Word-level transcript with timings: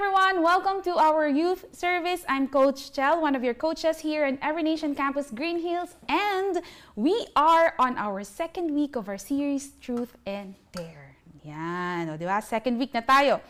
everyone! 0.00 0.40
Welcome 0.40 0.80
to 0.88 0.96
our 0.96 1.28
youth 1.28 1.76
service. 1.76 2.24
I'm 2.26 2.48
Coach 2.48 2.88
Chel, 2.90 3.20
one 3.20 3.36
of 3.36 3.44
your 3.44 3.52
coaches 3.52 4.00
here 4.00 4.24
in 4.24 4.38
Every 4.40 4.62
Nation 4.62 4.94
Campus 4.94 5.28
Green 5.28 5.60
Hills, 5.60 5.94
and 6.08 6.62
we 6.96 7.26
are 7.36 7.74
on 7.78 7.98
our 7.98 8.24
second 8.24 8.72
week 8.72 8.96
of 8.96 9.10
our 9.10 9.18
series 9.18 9.76
Truth 9.76 10.16
and 10.24 10.54
Dare. 10.72 11.16
Yan, 11.44 12.08
o, 12.08 12.16
di 12.16 12.24
ba? 12.24 12.40
Second 12.40 12.80
week 12.80 12.96
na 12.96 13.04
tayo. 13.04 13.44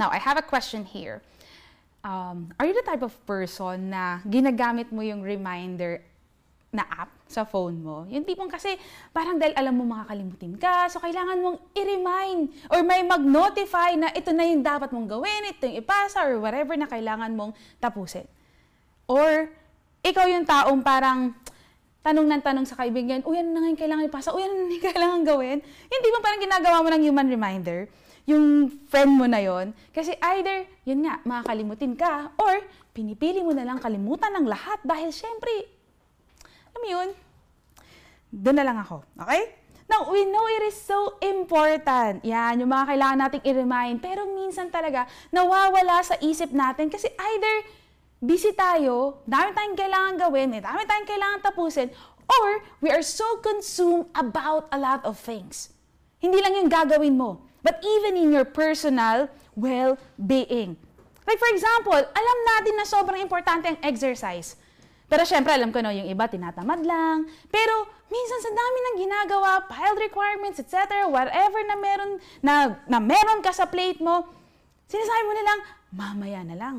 Now, 0.00 0.08
I 0.08 0.16
have 0.16 0.40
a 0.40 0.46
question 0.48 0.80
here. 0.80 1.20
Um, 2.00 2.56
are 2.56 2.64
you 2.64 2.72
the 2.72 2.80
type 2.80 3.04
of 3.04 3.12
person 3.28 3.92
na 3.92 4.24
ginagamit 4.24 4.88
mo 4.88 5.04
yung 5.04 5.20
reminder 5.20 6.00
na 6.72 6.88
app 6.88 7.12
sa 7.26 7.42
phone 7.42 7.82
mo. 7.82 8.06
Yung 8.06 8.22
tipong 8.22 8.46
kasi 8.46 8.78
parang 9.10 9.36
dahil 9.36 9.52
alam 9.58 9.74
mo 9.74 9.82
makakalimutin 9.82 10.54
ka, 10.56 10.86
so 10.86 11.02
kailangan 11.02 11.42
mong 11.42 11.58
i-remind 11.74 12.54
or 12.70 12.80
may 12.86 13.02
mag-notify 13.02 13.98
na 13.98 14.14
ito 14.14 14.30
na 14.30 14.46
yung 14.46 14.62
dapat 14.62 14.94
mong 14.94 15.10
gawin, 15.10 15.50
ito 15.50 15.66
yung 15.66 15.82
ipasa 15.82 16.22
or 16.22 16.38
whatever 16.38 16.78
na 16.78 16.86
kailangan 16.86 17.34
mong 17.34 17.52
tapusin. 17.82 18.24
Or 19.10 19.50
ikaw 20.06 20.26
yung 20.30 20.46
taong 20.46 20.80
parang 20.86 21.34
tanong 22.06 22.26
ng 22.30 22.42
tanong 22.46 22.66
sa 22.70 22.78
kaibigan, 22.78 23.26
uy, 23.26 23.42
ano 23.42 23.50
na 23.50 23.58
nga 23.66 23.68
yung 23.74 23.82
kailangan 23.82 24.04
ipasa? 24.06 24.30
Uy, 24.30 24.46
ano 24.46 24.54
na 24.54 24.70
yung 24.70 24.86
kailangan 24.94 25.20
gawin? 25.26 25.58
Hindi 25.90 26.08
mo 26.14 26.18
parang 26.22 26.40
ginagawa 26.40 26.76
mo 26.86 26.88
ng 26.94 27.02
human 27.02 27.26
reminder, 27.26 27.90
yung 28.26 28.70
friend 28.86 29.10
mo 29.10 29.26
na 29.26 29.42
yon 29.42 29.74
Kasi 29.90 30.14
either, 30.14 30.66
yun 30.86 31.02
nga, 31.02 31.18
makakalimutin 31.26 31.98
ka, 31.98 32.30
or 32.38 32.62
pinipili 32.94 33.42
mo 33.42 33.50
na 33.50 33.66
lang 33.66 33.82
kalimutan 33.82 34.34
ng 34.38 34.46
lahat 34.46 34.78
dahil 34.86 35.10
syempre, 35.10 35.50
alam 36.76 36.84
mo 36.84 36.88
yun? 36.92 37.08
Doon 38.28 38.56
na 38.60 38.64
lang 38.68 38.76
ako. 38.76 39.00
Okay? 39.24 39.56
Now, 39.88 40.12
we 40.12 40.28
know 40.28 40.44
it 40.60 40.68
is 40.68 40.76
so 40.76 41.16
important. 41.24 42.20
Yan, 42.20 42.60
yung 42.60 42.68
mga 42.68 42.92
kailangan 42.92 43.16
nating 43.16 43.44
i-remind. 43.48 44.04
Pero 44.04 44.28
minsan 44.28 44.68
talaga, 44.68 45.08
nawawala 45.32 46.04
sa 46.04 46.20
isip 46.20 46.52
natin 46.52 46.92
kasi 46.92 47.08
either 47.08 47.56
busy 48.20 48.52
tayo, 48.52 49.24
dami 49.24 49.56
tayong 49.56 49.78
kailangan 49.78 50.14
gawin, 50.20 50.52
may 50.52 50.60
dami 50.60 50.84
tayong 50.84 51.08
kailangan 51.08 51.40
tapusin, 51.40 51.88
or 52.28 52.60
we 52.84 52.92
are 52.92 53.00
so 53.00 53.24
consumed 53.40 54.04
about 54.12 54.68
a 54.68 54.76
lot 54.76 55.00
of 55.08 55.16
things. 55.16 55.72
Hindi 56.20 56.44
lang 56.44 56.60
yung 56.60 56.68
gagawin 56.68 57.16
mo, 57.16 57.40
but 57.64 57.80
even 57.80 58.20
in 58.20 58.36
your 58.36 58.44
personal 58.44 59.32
well-being. 59.56 60.76
Like 61.24 61.40
for 61.40 61.50
example, 61.56 61.96
alam 61.96 62.38
natin 62.52 62.74
na 62.76 62.84
sobrang 62.84 63.22
importante 63.24 63.64
ang 63.64 63.80
exercise. 63.80 64.60
Pero 65.06 65.22
syempre, 65.22 65.54
alam 65.54 65.70
ko 65.70 65.78
no, 65.78 65.94
yung 65.94 66.10
iba 66.10 66.26
tinatamad 66.26 66.82
lang. 66.82 67.30
Pero 67.46 67.86
minsan 68.10 68.40
sa 68.42 68.50
dami 68.50 68.78
ng 68.78 68.96
ginagawa, 69.06 69.62
filed 69.70 70.02
requirements, 70.02 70.58
etc., 70.58 71.06
whatever 71.06 71.62
na 71.62 71.76
meron, 71.78 72.10
na, 72.42 72.54
na 72.90 72.98
meron 72.98 73.38
ka 73.38 73.54
sa 73.54 73.70
plate 73.70 74.02
mo, 74.02 74.26
sinasabi 74.90 75.22
mo 75.26 75.32
nilang, 75.34 75.60
mamaya 75.94 76.40
na 76.42 76.56
lang. 76.58 76.76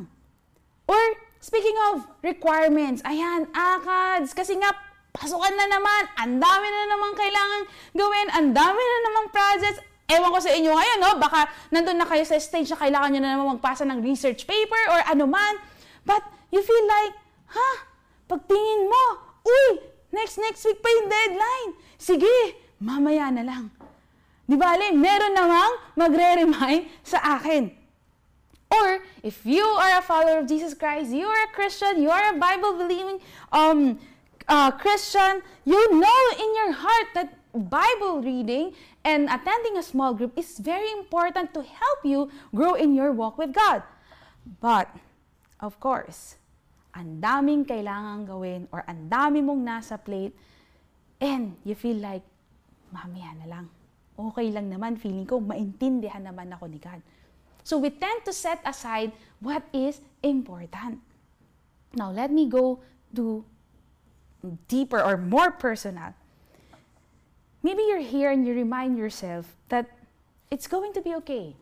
Or, 0.88 1.04
speaking 1.40 1.76
of 1.92 2.04
requirements, 2.20 3.00
ayan, 3.08 3.48
ACADS, 3.56 4.36
kasi 4.36 4.60
nga, 4.60 4.76
pasukan 5.16 5.56
na 5.56 5.68
naman, 5.72 6.02
ang 6.20 6.36
dami 6.40 6.68
na 6.68 6.84
naman 6.92 7.12
kailangan 7.16 7.62
gawin, 7.96 8.28
ang 8.36 8.48
dami 8.52 8.82
na 8.84 9.00
naman 9.08 9.26
projects, 9.32 9.82
Ewan 10.08 10.32
ko 10.32 10.40
sa 10.40 10.56
inyo 10.56 10.72
ngayon, 10.72 11.00
no? 11.04 11.20
Baka 11.20 11.52
nandun 11.68 12.00
na 12.00 12.08
kayo 12.08 12.24
sa 12.24 12.40
stage 12.40 12.72
na 12.72 12.80
kailangan 12.80 13.12
nyo 13.12 13.20
na 13.20 13.32
naman 13.36 13.60
magpasa 13.60 13.84
ng 13.84 14.00
research 14.00 14.48
paper 14.48 14.84
or 14.88 15.04
ano 15.04 15.28
man. 15.28 15.60
But 16.08 16.24
you 16.48 16.64
feel 16.64 16.86
like, 16.88 17.12
ha? 17.52 17.60
Huh? 17.60 17.78
Pagtingin 18.28 18.92
mo, 18.92 19.06
uy, 19.48 19.82
next 20.12 20.36
next 20.38 20.62
week 20.68 20.84
pa 20.84 20.90
yung 20.92 21.08
deadline. 21.08 21.72
Sige, 21.96 22.60
mamaya 22.78 23.32
na 23.32 23.44
lang. 23.44 23.72
Di 24.48 24.56
ba, 24.56 24.76
Alin, 24.80 24.96
meron 25.00 25.36
namang 25.36 25.74
magre-remind 26.00 26.88
sa 27.04 27.20
akin. 27.40 27.72
Or, 28.72 29.04
if 29.24 29.44
you 29.48 29.64
are 29.64 30.00
a 30.00 30.04
follower 30.04 30.44
of 30.44 30.48
Jesus 30.48 30.76
Christ, 30.76 31.12
you 31.12 31.28
are 31.28 31.44
a 31.48 31.52
Christian, 31.52 32.04
you 32.04 32.12
are 32.12 32.32
a 32.32 32.40
Bible-believing 32.40 33.20
um, 33.52 34.00
uh, 34.48 34.72
Christian, 34.72 35.44
you 35.64 35.80
know 35.96 36.22
in 36.36 36.50
your 36.56 36.72
heart 36.76 37.08
that 37.16 37.30
Bible 37.56 38.22
reading 38.22 38.76
and 39.04 39.28
attending 39.32 39.78
a 39.78 39.84
small 39.84 40.14
group 40.14 40.38
is 40.38 40.60
very 40.60 40.92
important 40.92 41.54
to 41.54 41.64
help 41.64 42.00
you 42.04 42.30
grow 42.54 42.76
in 42.76 42.94
your 42.94 43.12
walk 43.12 43.38
with 43.38 43.52
God. 43.52 43.84
But, 44.60 44.92
of 45.60 45.80
course, 45.80 46.36
ang 46.98 47.22
daming 47.22 47.62
kailangan 47.62 48.26
gawin 48.26 48.66
or 48.74 48.82
ang 48.90 49.06
dami 49.06 49.46
mong 49.46 49.62
nasa 49.62 50.02
plate 50.02 50.34
and 51.22 51.54
you 51.62 51.78
feel 51.78 52.02
like, 52.02 52.26
mamaya 52.90 53.38
na 53.38 53.46
lang. 53.46 53.66
Okay 54.18 54.50
lang 54.50 54.74
naman, 54.74 54.98
feeling 54.98 55.30
ko, 55.30 55.38
maintindihan 55.38 56.26
naman 56.26 56.50
ako 56.50 56.66
ni 56.66 56.82
God. 56.82 56.98
So 57.62 57.78
we 57.78 57.94
tend 57.94 58.26
to 58.26 58.34
set 58.34 58.58
aside 58.66 59.14
what 59.38 59.62
is 59.70 60.02
important. 60.26 60.98
Now, 61.94 62.10
let 62.10 62.34
me 62.34 62.50
go 62.50 62.82
to 63.14 63.46
deeper 64.66 64.98
or 64.98 65.22
more 65.22 65.54
personal. 65.54 66.18
Maybe 67.62 67.86
you're 67.86 68.06
here 68.06 68.32
and 68.32 68.42
you 68.48 68.54
remind 68.58 68.98
yourself 68.98 69.54
that 69.70 69.86
it's 70.50 70.66
going 70.66 70.94
to 70.94 71.02
be 71.02 71.14
okay. 71.22 71.54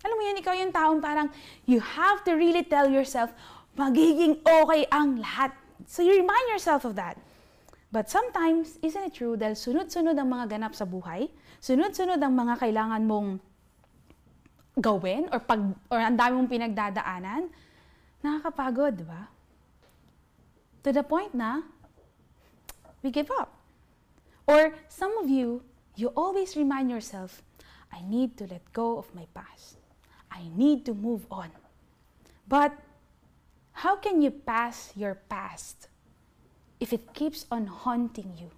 Alam 0.00 0.16
mo 0.16 0.22
yun, 0.24 0.40
ikaw 0.40 0.54
yung 0.56 0.72
taong 0.72 1.00
parang 1.04 1.28
you 1.68 1.80
have 1.80 2.24
to 2.24 2.32
really 2.32 2.64
tell 2.64 2.88
yourself, 2.88 3.34
magiging 3.78 4.40
okay 4.42 4.86
ang 4.90 5.20
lahat. 5.20 5.54
So 5.86 6.02
you 6.02 6.14
remind 6.18 6.46
yourself 6.50 6.84
of 6.84 6.96
that. 6.96 7.18
But 7.90 8.06
sometimes, 8.06 8.78
isn't 8.86 9.02
it 9.02 9.14
true, 9.18 9.34
dahil 9.34 9.58
sunod-sunod 9.58 10.14
ang 10.14 10.30
mga 10.30 10.54
ganap 10.54 10.78
sa 10.78 10.86
buhay, 10.86 11.26
sunod-sunod 11.58 12.22
ang 12.22 12.34
mga 12.38 12.62
kailangan 12.62 13.02
mong 13.02 13.42
gawin 14.78 15.26
or, 15.34 15.42
pag, 15.42 15.58
or 15.90 15.98
ang 15.98 16.14
dami 16.14 16.38
mong 16.38 16.50
pinagdadaanan, 16.50 17.50
nakakapagod, 18.22 18.94
di 18.94 19.06
ba? 19.06 19.26
To 20.86 20.94
the 20.94 21.02
point 21.02 21.34
na, 21.34 21.66
we 23.02 23.10
give 23.10 23.28
up. 23.34 23.58
Or 24.46 24.70
some 24.86 25.18
of 25.18 25.26
you, 25.26 25.66
you 25.98 26.14
always 26.14 26.54
remind 26.54 26.94
yourself, 26.94 27.42
I 27.90 28.06
need 28.06 28.38
to 28.38 28.46
let 28.46 28.62
go 28.70 29.02
of 29.02 29.10
my 29.18 29.26
past. 29.34 29.82
I 30.30 30.46
need 30.54 30.86
to 30.86 30.94
move 30.94 31.26
on. 31.26 31.50
But 32.46 32.70
How 33.80 33.96
can 33.96 34.20
you 34.20 34.28
pass 34.28 34.92
your 34.92 35.16
past 35.16 35.88
if 36.76 36.92
it 36.92 37.16
keeps 37.16 37.48
on 37.48 37.64
haunting 37.64 38.36
you? 38.36 38.52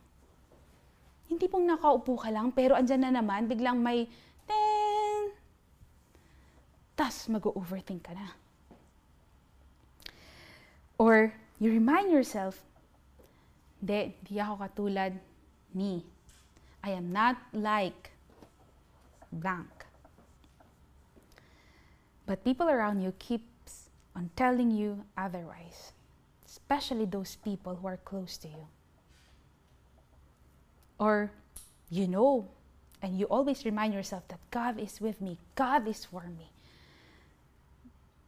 Hindi 1.31 1.47
pong 1.47 1.71
nakaupo 1.71 2.19
ka 2.19 2.27
lang, 2.35 2.51
pero 2.51 2.75
andyan 2.75 3.07
na 3.07 3.23
naman, 3.23 3.47
biglang 3.47 3.79
may 3.79 4.11
ten, 4.51 5.31
tas 6.99 7.31
mag-overthink 7.31 8.03
ka 8.03 8.19
na. 8.19 8.35
Or 10.99 11.31
you 11.63 11.71
remind 11.71 12.11
yourself, 12.11 12.59
hindi, 13.79 14.19
di 14.27 14.43
ako 14.43 14.59
katulad 14.59 15.23
ni. 15.71 16.03
I 16.83 16.99
am 16.99 17.15
not 17.15 17.39
like 17.55 18.11
blank. 19.31 19.71
But 22.27 22.43
people 22.43 22.67
around 22.67 23.07
you 23.07 23.15
keep 23.23 23.52
on 24.15 24.31
telling 24.37 24.71
you 24.71 25.05
otherwise, 25.17 25.93
especially 26.47 27.07
those 27.07 27.37
people 27.37 27.77
who 27.77 27.87
are 27.87 27.97
close 27.97 28.37
to 28.39 28.49
you. 28.49 28.67
Or 30.99 31.31
you 31.91 32.07
know, 32.07 32.49
and 33.03 33.19
you 33.19 33.27
always 33.27 33.65
remind 33.65 33.95
yourself 33.95 34.29
that 34.29 34.39
God 34.51 34.79
is 34.79 35.01
with 35.01 35.21
me, 35.21 35.39
God 35.55 35.89
is 35.89 36.05
for 36.05 36.23
me. 36.23 36.51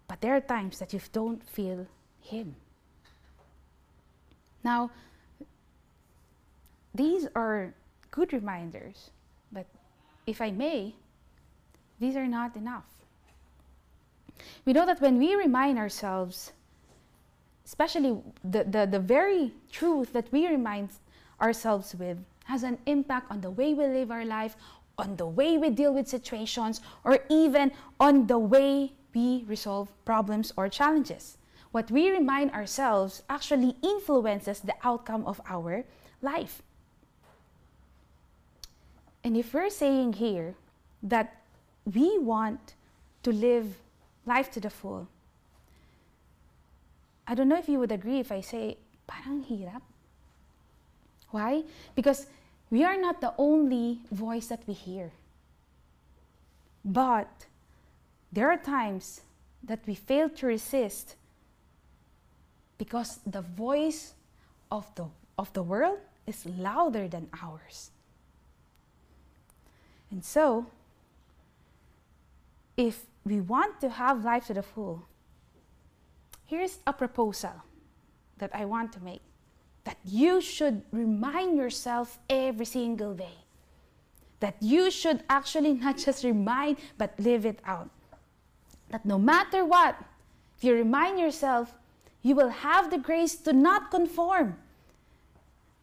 But 0.08 0.20
there 0.20 0.36
are 0.36 0.40
times 0.40 0.78
that 0.78 0.92
you 0.92 1.00
don't 1.12 1.42
feel 1.48 1.86
Him. 2.20 2.56
Now, 4.62 4.90
these 6.94 7.26
are 7.34 7.74
good 8.10 8.32
reminders, 8.32 9.10
but 9.50 9.66
if 10.26 10.40
I 10.40 10.50
may, 10.50 10.94
these 11.98 12.16
are 12.16 12.28
not 12.28 12.56
enough. 12.56 12.84
We 14.64 14.72
know 14.72 14.86
that 14.86 15.00
when 15.00 15.18
we 15.18 15.34
remind 15.34 15.78
ourselves, 15.78 16.52
especially 17.64 18.20
the, 18.42 18.64
the, 18.64 18.86
the 18.86 18.98
very 18.98 19.52
truth 19.70 20.12
that 20.12 20.30
we 20.32 20.46
remind 20.46 20.90
ourselves 21.40 21.94
with, 21.94 22.18
has 22.44 22.62
an 22.62 22.78
impact 22.86 23.30
on 23.30 23.40
the 23.40 23.50
way 23.50 23.74
we 23.74 23.86
live 23.86 24.10
our 24.10 24.24
life, 24.24 24.56
on 24.98 25.16
the 25.16 25.26
way 25.26 25.58
we 25.58 25.70
deal 25.70 25.94
with 25.94 26.08
situations, 26.08 26.80
or 27.04 27.18
even 27.28 27.72
on 27.98 28.26
the 28.26 28.38
way 28.38 28.92
we 29.14 29.44
resolve 29.46 29.88
problems 30.04 30.52
or 30.56 30.68
challenges. 30.68 31.38
What 31.72 31.90
we 31.90 32.10
remind 32.10 32.52
ourselves 32.52 33.22
actually 33.28 33.76
influences 33.82 34.60
the 34.60 34.74
outcome 34.84 35.24
of 35.26 35.40
our 35.48 35.84
life. 36.22 36.62
And 39.24 39.36
if 39.36 39.54
we're 39.54 39.70
saying 39.70 40.14
here 40.14 40.54
that 41.02 41.42
we 41.84 42.18
want 42.18 42.74
to 43.22 43.32
live 43.32 43.80
life 44.26 44.50
to 44.52 44.60
the 44.60 44.70
full. 44.70 45.08
I 47.26 47.34
don't 47.34 47.48
know 47.48 47.58
if 47.58 47.68
you 47.68 47.78
would 47.78 47.92
agree 47.92 48.20
if 48.20 48.30
I 48.30 48.40
say, 48.40 48.76
parang 49.06 49.44
hirap. 49.44 49.82
Why? 51.30 51.64
Because 51.94 52.26
we 52.70 52.84
are 52.84 52.96
not 52.96 53.20
the 53.20 53.32
only 53.38 54.00
voice 54.10 54.48
that 54.48 54.62
we 54.66 54.74
hear. 54.74 55.10
But 56.84 57.46
there 58.32 58.50
are 58.50 58.56
times 58.56 59.22
that 59.62 59.80
we 59.86 59.94
fail 59.94 60.28
to 60.28 60.46
resist 60.46 61.16
because 62.76 63.20
the 63.26 63.40
voice 63.40 64.12
of 64.70 64.86
the, 64.94 65.06
of 65.38 65.52
the 65.54 65.62
world 65.62 65.98
is 66.26 66.44
louder 66.46 67.08
than 67.08 67.28
ours. 67.42 67.90
And 70.10 70.24
so, 70.24 70.66
if 72.76 73.06
we 73.24 73.40
want 73.40 73.80
to 73.80 73.88
have 73.88 74.24
life 74.24 74.46
to 74.46 74.54
the 74.54 74.62
full, 74.62 75.06
here's 76.46 76.78
a 76.86 76.92
proposal 76.92 77.62
that 78.38 78.50
I 78.54 78.64
want 78.64 78.92
to 78.94 79.00
make 79.00 79.22
that 79.84 79.98
you 80.04 80.40
should 80.40 80.82
remind 80.92 81.56
yourself 81.56 82.18
every 82.28 82.64
single 82.64 83.14
day. 83.14 83.36
That 84.40 84.56
you 84.60 84.90
should 84.90 85.22
actually 85.28 85.74
not 85.74 85.98
just 85.98 86.24
remind, 86.24 86.78
but 86.98 87.18
live 87.18 87.46
it 87.46 87.60
out. 87.64 87.90
That 88.90 89.04
no 89.04 89.18
matter 89.18 89.64
what, 89.64 89.96
if 90.56 90.64
you 90.64 90.74
remind 90.74 91.18
yourself, 91.18 91.74
you 92.22 92.34
will 92.34 92.48
have 92.48 92.90
the 92.90 92.98
grace 92.98 93.36
to 93.36 93.52
not 93.52 93.90
conform 93.90 94.56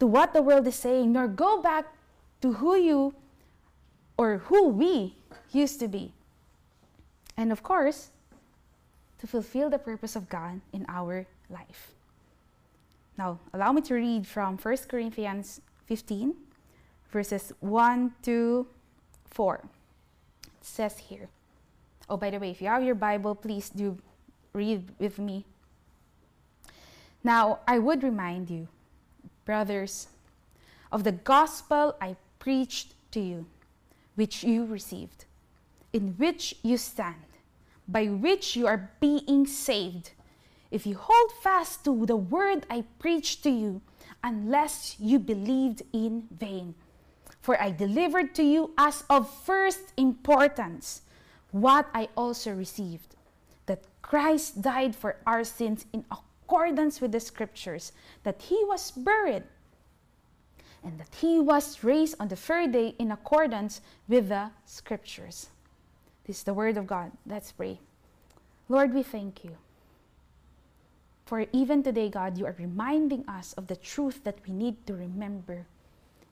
to 0.00 0.06
what 0.06 0.32
the 0.32 0.42
world 0.42 0.66
is 0.66 0.74
saying, 0.74 1.12
nor 1.12 1.28
go 1.28 1.62
back 1.62 1.86
to 2.40 2.54
who 2.54 2.76
you 2.76 3.14
or 4.16 4.38
who 4.38 4.68
we 4.68 5.14
used 5.52 5.78
to 5.80 5.88
be. 5.88 6.12
And 7.36 7.52
of 7.52 7.62
course, 7.62 8.10
to 9.18 9.26
fulfill 9.26 9.70
the 9.70 9.78
purpose 9.78 10.16
of 10.16 10.28
God 10.28 10.60
in 10.72 10.84
our 10.88 11.26
life. 11.48 11.92
Now, 13.16 13.38
allow 13.52 13.72
me 13.72 13.80
to 13.82 13.94
read 13.94 14.26
from 14.26 14.56
1 14.56 14.76
Corinthians 14.88 15.60
15, 15.86 16.34
verses 17.10 17.52
1 17.60 18.12
to 18.22 18.66
4. 19.30 19.60
It 20.44 20.50
says 20.60 20.98
here. 20.98 21.28
Oh, 22.08 22.16
by 22.16 22.30
the 22.30 22.38
way, 22.38 22.50
if 22.50 22.60
you 22.60 22.68
have 22.68 22.82
your 22.82 22.94
Bible, 22.94 23.34
please 23.34 23.68
do 23.70 23.96
read 24.52 24.88
with 24.98 25.18
me. 25.18 25.44
Now, 27.24 27.60
I 27.68 27.78
would 27.78 28.02
remind 28.02 28.50
you, 28.50 28.68
brothers, 29.44 30.08
of 30.90 31.04
the 31.04 31.12
gospel 31.12 31.96
I 32.00 32.16
preached 32.38 32.94
to 33.12 33.20
you, 33.20 33.46
which 34.14 34.42
you 34.42 34.66
received, 34.66 35.26
in 35.92 36.14
which 36.16 36.54
you 36.62 36.76
stand, 36.76 37.26
by 37.86 38.06
which 38.06 38.56
you 38.56 38.66
are 38.66 38.90
being 39.00 39.46
saved 39.46 40.12
if 40.72 40.86
you 40.86 40.96
hold 40.96 41.30
fast 41.42 41.84
to 41.84 42.06
the 42.06 42.16
word 42.16 42.64
I 42.70 42.84
preached 42.98 43.42
to 43.42 43.50
you, 43.50 43.82
unless 44.24 44.96
you 44.98 45.18
believed 45.18 45.82
in 45.92 46.24
vain. 46.30 46.74
For 47.42 47.60
I 47.60 47.70
delivered 47.70 48.34
to 48.36 48.42
you 48.42 48.72
as 48.78 49.04
of 49.10 49.28
first 49.28 49.92
importance 49.98 51.02
what 51.50 51.88
I 51.92 52.08
also 52.16 52.52
received 52.54 53.16
that 53.66 53.84
Christ 54.00 54.62
died 54.62 54.96
for 54.96 55.16
our 55.26 55.44
sins 55.44 55.84
in 55.92 56.06
accordance 56.10 57.00
with 57.02 57.12
the 57.12 57.20
scriptures, 57.20 57.92
that 58.22 58.40
he 58.40 58.64
was 58.64 58.90
buried, 58.90 59.44
and 60.82 60.98
that 60.98 61.14
he 61.20 61.38
was 61.38 61.84
raised 61.84 62.16
on 62.18 62.28
the 62.28 62.36
third 62.36 62.72
day 62.72 62.94
in 62.98 63.12
accordance 63.12 63.82
with 64.08 64.30
the 64.30 64.50
scriptures. 64.64 65.48
This 66.26 66.38
is 66.38 66.42
the 66.44 66.54
word 66.54 66.76
of 66.76 66.86
God. 66.86 67.12
Let's 67.26 67.52
pray. 67.52 67.80
Lord, 68.68 68.94
we 68.94 69.02
thank 69.02 69.44
you. 69.44 69.56
For 71.26 71.46
even 71.52 71.82
today, 71.82 72.08
God, 72.08 72.36
you 72.36 72.46
are 72.46 72.54
reminding 72.58 73.24
us 73.28 73.54
of 73.54 73.66
the 73.66 73.76
truth 73.76 74.22
that 74.24 74.36
we 74.46 74.52
need 74.52 74.86
to 74.86 74.94
remember 74.94 75.66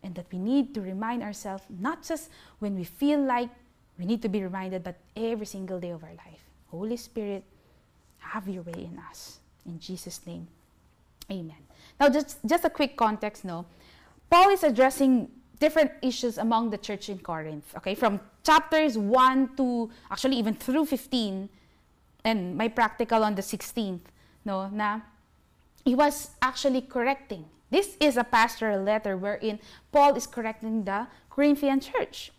and 0.02 0.14
that 0.14 0.26
we 0.32 0.38
need 0.38 0.74
to 0.74 0.80
remind 0.80 1.22
ourselves 1.22 1.64
not 1.68 2.02
just 2.02 2.30
when 2.58 2.74
we 2.74 2.84
feel 2.84 3.20
like 3.20 3.48
we 3.98 4.04
need 4.04 4.22
to 4.22 4.28
be 4.28 4.42
reminded, 4.42 4.82
but 4.82 4.96
every 5.16 5.46
single 5.46 5.78
day 5.78 5.90
of 5.90 6.02
our 6.02 6.10
life. 6.10 6.40
Holy 6.70 6.96
Spirit, 6.96 7.44
have 8.18 8.48
your 8.48 8.62
way 8.62 8.88
in 8.90 8.98
us. 9.10 9.38
In 9.66 9.78
Jesus' 9.78 10.20
name, 10.26 10.46
amen. 11.30 11.56
Now, 11.98 12.08
just, 12.08 12.38
just 12.46 12.64
a 12.64 12.70
quick 12.70 12.96
context, 12.96 13.44
no? 13.44 13.66
Paul 14.30 14.50
is 14.50 14.62
addressing 14.62 15.28
different 15.60 15.92
issues 16.02 16.38
among 16.38 16.70
the 16.70 16.78
church 16.78 17.08
in 17.08 17.18
Corinth, 17.18 17.72
okay? 17.76 17.94
From 17.94 18.18
chapters 18.42 18.98
1 18.98 19.56
to 19.56 19.90
actually 20.10 20.36
even 20.36 20.54
through 20.54 20.86
15, 20.86 21.48
and 22.24 22.56
my 22.56 22.68
practical 22.68 23.22
on 23.24 23.34
the 23.34 23.42
16th 23.42 24.00
no, 24.44 24.68
na 24.68 25.00
he 25.84 25.94
was 25.94 26.30
actually 26.42 26.82
correcting. 26.82 27.44
This 27.70 27.96
is 28.00 28.16
a 28.16 28.24
pastoral 28.24 28.82
letter 28.82 29.16
wherein 29.16 29.60
Paul 29.92 30.16
is 30.16 30.26
correcting 30.26 30.84
the 30.84 31.06
Corinthian 31.30 31.80
church. 31.80 32.32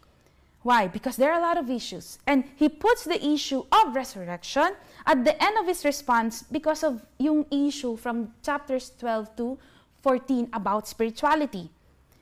Why? 0.62 0.88
Because 0.88 1.16
there 1.16 1.32
are 1.32 1.40
a 1.40 1.42
lot 1.42 1.58
of 1.58 1.70
issues. 1.70 2.20
And 2.28 2.44
he 2.56 2.70
puts 2.70 3.04
the 3.04 3.18
issue 3.18 3.64
of 3.72 3.96
resurrection 3.96 4.76
at 5.08 5.26
the 5.26 5.42
end 5.42 5.58
of 5.58 5.66
his 5.66 5.84
response 5.84 6.44
because 6.44 6.84
of 6.84 7.02
yung 7.18 7.46
issue 7.50 7.98
from 7.98 8.34
chapters 8.44 8.92
12 9.00 9.36
to 9.38 9.58
14 10.04 10.50
about 10.54 10.88
spirituality. 10.88 11.72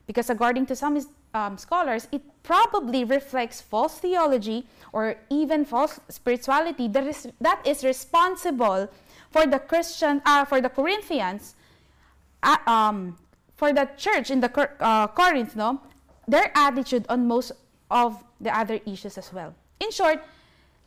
Because 0.09 0.31
according 0.31 0.65
to 0.65 0.75
some 0.75 0.97
um, 1.35 1.55
scholars, 1.59 2.07
it 2.11 2.23
probably 2.41 3.03
reflects 3.03 3.61
false 3.61 3.99
theology 3.99 4.65
or 4.91 5.21
even 5.29 5.63
false 5.63 5.99
spirituality 6.09 6.87
that 6.87 7.05
is, 7.05 7.27
that 7.39 7.61
is 7.63 7.83
responsible 7.83 8.89
for 9.29 9.45
the 9.45 9.59
Christian, 9.59 10.19
uh, 10.25 10.45
for 10.45 10.61
the 10.61 10.69
Corinthians, 10.69 11.53
uh, 12.41 12.57
um, 12.65 13.19
for 13.55 13.71
the 13.71 13.87
church 13.97 14.31
in 14.31 14.39
the 14.39 14.49
uh, 14.79 15.05
Corinth, 15.13 15.55
no, 15.55 15.79
their 16.27 16.51
attitude 16.57 17.05
on 17.07 17.27
most 17.27 17.51
of 17.91 18.23
the 18.41 18.49
other 18.49 18.79
issues 18.87 19.15
as 19.15 19.31
well. 19.31 19.53
In 19.79 19.91
short, 19.91 20.25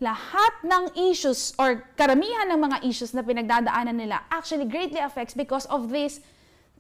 lahat 0.03 0.67
ng 0.67 0.99
issues 0.99 1.55
or 1.63 1.87
karamihan 1.95 2.51
ng 2.51 2.59
mga 2.59 2.91
issues 2.91 3.15
na 3.15 3.23
pinagdadaanan 3.23 3.95
nila 3.95 4.19
actually 4.35 4.67
greatly 4.67 4.99
affects 4.99 5.31
because 5.31 5.63
of 5.67 5.95
this 5.95 6.19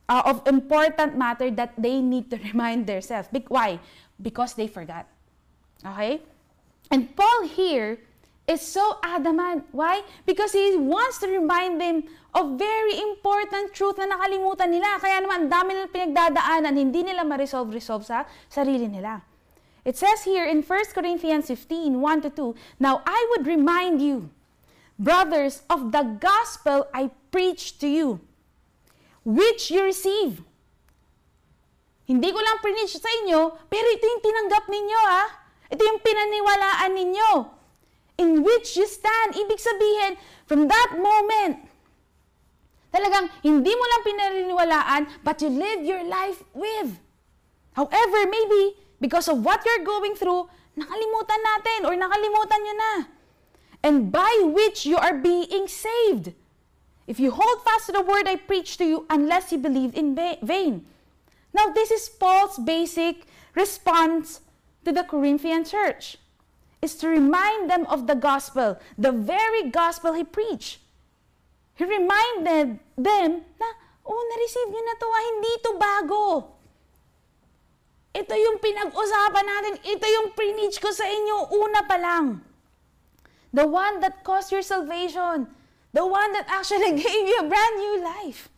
uh, 0.08 0.22
of 0.26 0.46
important 0.46 1.16
matter 1.16 1.50
that 1.50 1.74
they 1.78 2.00
need 2.00 2.30
to 2.30 2.36
remind 2.52 2.86
themselves. 2.86 3.28
Be- 3.32 3.44
why? 3.48 3.78
Because 4.20 4.54
they 4.54 4.66
forgot. 4.66 5.06
Okay? 5.84 6.20
And 6.90 7.14
Paul 7.16 7.48
here 7.48 7.98
is 8.46 8.60
so 8.60 8.98
adamant. 9.02 9.64
Why? 9.72 10.02
Because 10.26 10.52
he 10.52 10.76
wants 10.76 11.18
to 11.18 11.28
remind 11.28 11.80
them 11.80 12.04
of 12.34 12.58
very 12.58 12.98
important 13.00 13.72
truth 13.72 13.98
na 13.98 14.10
nakalimutan 14.10 14.68
nila. 14.70 14.98
Kaya 14.98 15.22
naman, 15.22 15.46
dami 15.46 15.76
nilang 15.76 15.92
pinagdadaanan, 15.92 16.74
hindi 16.74 17.06
nila 17.06 17.22
ma-resolve-resolve 17.24 18.04
sa 18.04 18.24
sarili 18.50 18.90
nila. 18.90 19.22
It 19.84 19.98
says 19.98 20.22
here 20.22 20.46
in 20.46 20.62
1 20.62 20.94
Corinthians 20.94 21.50
15, 21.50 21.98
1 21.98 22.22
to 22.22 22.30
2, 22.30 22.54
Now 22.78 23.02
I 23.02 23.18
would 23.34 23.46
remind 23.46 23.98
you, 23.98 24.30
brothers, 24.98 25.62
of 25.66 25.90
the 25.90 26.02
gospel 26.22 26.86
I 26.94 27.10
preached 27.34 27.80
to 27.82 27.88
you, 27.88 28.22
which 29.22 29.70
you 29.70 29.82
receive. 29.86 30.42
Hindi 32.06 32.28
ko 32.34 32.40
lang 32.42 32.58
preach 32.58 32.98
sa 32.98 33.10
inyo, 33.22 33.56
pero 33.70 33.86
ito 33.88 34.04
yung 34.04 34.22
tinanggap 34.22 34.64
ninyo 34.66 35.00
ha. 35.06 35.24
Ito 35.72 35.80
yung 35.80 36.00
pinaniwalaan 36.04 36.92
ninyo 36.92 37.30
in 38.20 38.42
which 38.44 38.76
you 38.76 38.84
stand. 38.84 39.34
Ibig 39.38 39.56
sabihin, 39.56 40.20
from 40.44 40.68
that 40.68 40.98
moment, 40.98 41.64
talagang 42.92 43.32
hindi 43.40 43.72
mo 43.72 43.84
lang 43.88 44.02
pinariniwalaan, 44.04 45.02
but 45.24 45.40
you 45.40 45.48
live 45.48 45.80
your 45.82 46.04
life 46.04 46.44
with. 46.52 47.00
However, 47.72 48.28
maybe 48.28 48.76
because 49.00 49.26
of 49.32 49.40
what 49.40 49.64
you're 49.64 49.86
going 49.86 50.12
through, 50.12 50.46
nakalimutan 50.76 51.40
natin 51.40 51.78
or 51.88 51.94
nakalimutan 51.96 52.60
nyo 52.60 52.74
na. 52.76 52.92
And 53.82 54.12
by 54.12 54.44
which 54.46 54.86
you 54.86 55.00
are 55.00 55.16
being 55.16 55.66
saved. 55.66 56.36
If 57.06 57.18
you 57.18 57.30
hold 57.30 57.62
fast 57.64 57.86
to 57.86 57.92
the 57.92 58.02
word 58.02 58.28
I 58.28 58.36
preach 58.36 58.76
to 58.78 58.84
you, 58.84 59.06
unless 59.10 59.50
you 59.50 59.58
believe 59.58 59.94
in 59.94 60.14
vain. 60.14 60.86
Now, 61.52 61.68
this 61.68 61.90
is 61.90 62.08
Paul's 62.08 62.58
basic 62.58 63.26
response 63.54 64.40
to 64.84 64.92
the 64.92 65.04
Corinthian 65.04 65.64
church 65.64 66.16
is 66.82 66.96
to 66.98 67.06
remind 67.06 67.70
them 67.70 67.86
of 67.86 68.06
the 68.06 68.18
gospel, 68.18 68.78
the 68.98 69.12
very 69.12 69.70
gospel 69.70 70.12
he 70.12 70.24
preached. 70.24 70.82
He 71.74 71.84
reminded 71.86 72.82
them 72.98 73.30
na, 73.56 73.68
oh, 74.04 74.18
na-receive 74.18 74.68
nyo 74.68 74.82
na 74.82 74.94
to, 74.98 75.06
ah, 75.06 75.22
hindi 75.30 75.52
to 75.62 75.72
bago. 75.78 76.24
Ito 78.12 78.34
yung 78.34 78.58
pinag-usapan 78.60 79.46
natin, 79.46 79.74
ito 79.88 80.04
yung 80.04 80.34
preach 80.36 80.82
ko 80.82 80.92
sa 80.92 81.06
inyo, 81.06 81.54
una 81.54 81.80
pa 81.86 81.96
lang. 81.96 82.44
The 83.54 83.64
one 83.64 84.02
that 84.02 84.20
caused 84.26 84.52
your 84.52 84.66
salvation. 84.66 85.48
The 85.92 86.06
one 86.06 86.32
that 86.32 86.46
actually 86.48 86.92
gave 87.02 87.26
you 87.28 87.38
a 87.40 87.48
brand 87.48 87.76
new 87.76 88.02
life. 88.02 88.48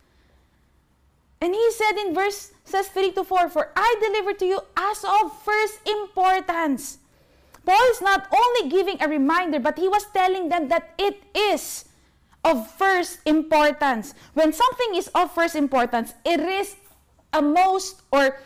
And 1.41 1.53
he 1.53 1.71
said 1.71 1.97
in 1.97 2.13
verse 2.15 2.51
says 2.63 2.87
3 2.87 3.11
to 3.11 3.23
4, 3.23 3.49
For 3.49 3.71
I 3.75 3.95
delivered 4.01 4.39
to 4.39 4.45
you 4.45 4.61
as 4.75 5.03
of 5.03 5.37
first 5.43 5.79
importance 5.87 6.97
Paul 7.65 7.81
is 7.89 8.01
not 8.01 8.29
only 8.29 8.69
giving 8.69 9.01
a 9.01 9.09
reminder, 9.09 9.59
but 9.59 9.77
he 9.77 9.89
was 9.89 10.05
telling 10.13 10.49
them 10.49 10.69
that 10.69 10.93
it 10.97 11.23
is 11.33 11.85
of 12.45 12.69
first 12.77 13.19
importance. 13.25 14.13
When 14.33 14.53
something 14.53 14.93
is 14.93 15.09
of 15.09 15.33
first 15.33 15.55
importance, 15.55 16.13
it 16.23 16.39
is 16.39 16.75
a 17.33 17.41
most, 17.41 18.03
or 18.13 18.37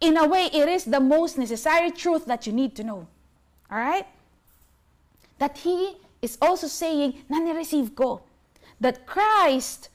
in 0.00 0.16
a 0.16 0.26
way, 0.26 0.50
it 0.52 0.68
is 0.68 0.84
the 0.84 0.98
most 1.00 1.38
necessary 1.38 1.92
truth 1.92 2.26
that 2.26 2.46
you 2.46 2.52
need 2.52 2.74
to 2.76 2.84
know. 2.84 3.06
All 3.70 3.78
right? 3.78 4.06
That 5.38 5.58
he 5.58 5.96
is 6.20 6.36
also 6.42 6.66
saying 6.66 7.22
na 7.30 7.38
nireceive 7.38 7.94
ko 7.94 8.23
that 8.80 9.06
Christ 9.06 9.88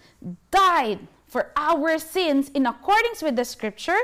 died 0.51 1.00
for 1.27 1.51
our 1.55 1.98
sins 2.00 2.50
in 2.50 2.65
accordance 2.65 3.21
with 3.21 3.36
the 3.36 3.45
scripture, 3.45 4.00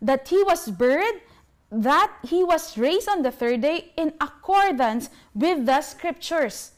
that 0.00 0.28
he 0.28 0.42
was 0.42 0.70
buried, 0.70 1.22
that 1.70 2.12
he 2.26 2.44
was 2.44 2.76
raised 2.76 3.08
on 3.08 3.22
the 3.22 3.30
third 3.30 3.62
day 3.62 3.92
in 3.96 4.12
accordance 4.20 5.10
with 5.34 5.66
the 5.66 5.80
scriptures. 5.80 6.72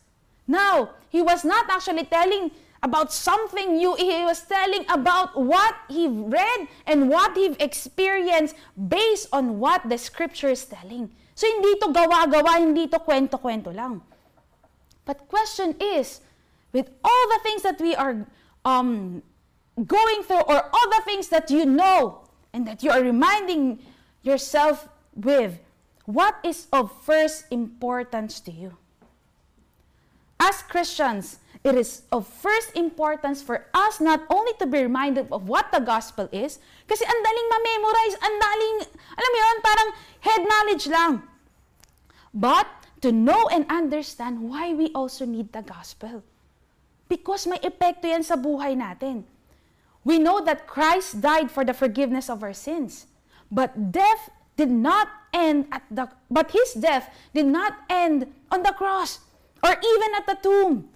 Now, 0.46 0.90
he 1.08 1.22
was 1.22 1.44
not 1.44 1.66
actually 1.70 2.04
telling 2.04 2.50
about 2.82 3.12
something 3.12 3.76
new. 3.76 3.96
He 3.96 4.24
was 4.24 4.42
telling 4.42 4.84
about 4.88 5.40
what 5.40 5.74
he 5.88 6.06
read 6.06 6.68
and 6.86 7.08
what 7.08 7.34
he 7.34 7.56
experienced 7.58 8.54
based 8.76 9.28
on 9.32 9.58
what 9.58 9.88
the 9.88 9.96
scripture 9.96 10.50
is 10.50 10.64
telling. 10.66 11.10
So, 11.34 11.48
hindi 11.48 11.80
to 11.80 11.88
gawa-gawa, 11.88 12.60
hindi 12.60 12.86
to 12.88 12.98
kwento-kwento 13.00 13.74
lang. 13.74 14.02
But 15.04 15.26
question 15.28 15.74
is, 15.80 16.20
with 16.74 16.90
all 17.06 17.24
the 17.30 17.40
things 17.42 17.62
that 17.62 17.80
we 17.80 17.94
are 17.94 18.26
um, 18.66 19.22
going 19.78 20.22
through 20.26 20.42
or 20.42 20.58
all 20.60 20.88
the 20.90 21.02
things 21.06 21.28
that 21.28 21.48
you 21.48 21.64
know 21.64 22.26
and 22.52 22.66
that 22.66 22.82
you 22.82 22.90
are 22.90 23.00
reminding 23.00 23.78
yourself 24.22 24.88
with, 25.14 25.60
what 26.04 26.36
is 26.42 26.66
of 26.72 26.90
first 27.06 27.46
importance 27.50 28.40
to 28.40 28.50
you? 28.50 28.76
As 30.40 30.62
Christians, 30.62 31.38
it 31.62 31.76
is 31.76 32.02
of 32.10 32.26
first 32.26 32.76
importance 32.76 33.40
for 33.40 33.66
us 33.72 34.00
not 34.00 34.26
only 34.28 34.52
to 34.58 34.66
be 34.66 34.82
reminded 34.82 35.30
of 35.30 35.48
what 35.48 35.70
the 35.70 35.78
gospel 35.78 36.28
is, 36.32 36.58
kasi 36.90 37.06
ang 37.06 37.20
daling 37.22 37.48
ma-memorize, 37.48 38.14
ang 38.18 38.34
daling, 38.42 38.76
alam 39.14 39.30
mo 39.30 39.38
yun, 39.38 39.58
parang 39.62 39.90
head 40.20 40.42
knowledge 40.42 40.86
lang. 40.90 41.22
But 42.34 42.66
to 43.00 43.12
know 43.12 43.46
and 43.48 43.64
understand 43.70 44.42
why 44.42 44.74
we 44.74 44.90
also 44.90 45.24
need 45.24 45.54
the 45.54 45.62
gospel. 45.62 46.26
Because 47.08 47.46
may 47.46 47.58
epekto 47.60 48.08
yan 48.08 48.22
sa 48.22 48.36
buhay 48.36 48.76
natin. 48.76 49.24
We 50.04 50.18
know 50.18 50.40
that 50.44 50.66
Christ 50.66 51.20
died 51.20 51.50
for 51.50 51.64
the 51.64 51.72
forgiveness 51.72 52.28
of 52.28 52.42
our 52.42 52.52
sins. 52.52 53.06
But 53.50 53.92
death 53.92 54.30
did 54.56 54.70
not 54.70 55.08
end 55.32 55.66
at 55.72 55.82
the 55.90 56.08
but 56.30 56.52
his 56.52 56.74
death 56.78 57.10
did 57.34 57.46
not 57.46 57.74
end 57.90 58.30
on 58.52 58.62
the 58.62 58.72
cross 58.72 59.18
or 59.62 59.74
even 59.74 60.10
at 60.14 60.26
the 60.26 60.38
tomb. 60.40 60.88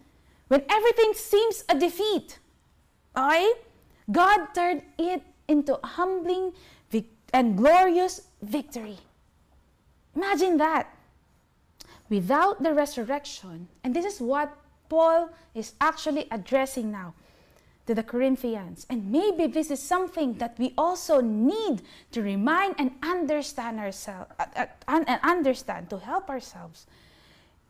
When 0.48 0.64
everything 0.68 1.12
seems 1.12 1.64
a 1.68 1.76
defeat, 1.76 2.38
okay? 3.16 3.52
God 4.10 4.54
turned 4.54 4.82
it 4.96 5.22
into 5.48 5.76
a 5.76 5.86
humbling 5.86 6.52
and 7.32 7.56
glorious 7.56 8.22
victory. 8.40 8.98
Imagine 10.16 10.56
that. 10.56 10.88
Without 12.08 12.62
the 12.62 12.72
resurrection, 12.72 13.68
and 13.84 13.94
this 13.94 14.04
is 14.04 14.20
what 14.20 14.56
Paul 14.88 15.30
is 15.54 15.72
actually 15.80 16.26
addressing 16.30 16.90
now 16.90 17.14
to 17.86 17.94
the 17.94 18.02
Corinthians. 18.02 18.86
And 18.88 19.10
maybe 19.10 19.46
this 19.46 19.70
is 19.70 19.80
something 19.80 20.34
that 20.34 20.58
we 20.58 20.74
also 20.76 21.20
need 21.20 21.82
to 22.12 22.22
remind 22.22 22.76
and 22.78 22.92
understand 23.02 23.80
ourselves 23.80 24.30
uh, 24.38 24.44
uh, 24.56 24.66
and 24.86 25.08
understand 25.22 25.88
to 25.90 25.98
help 25.98 26.28
ourselves 26.28 26.86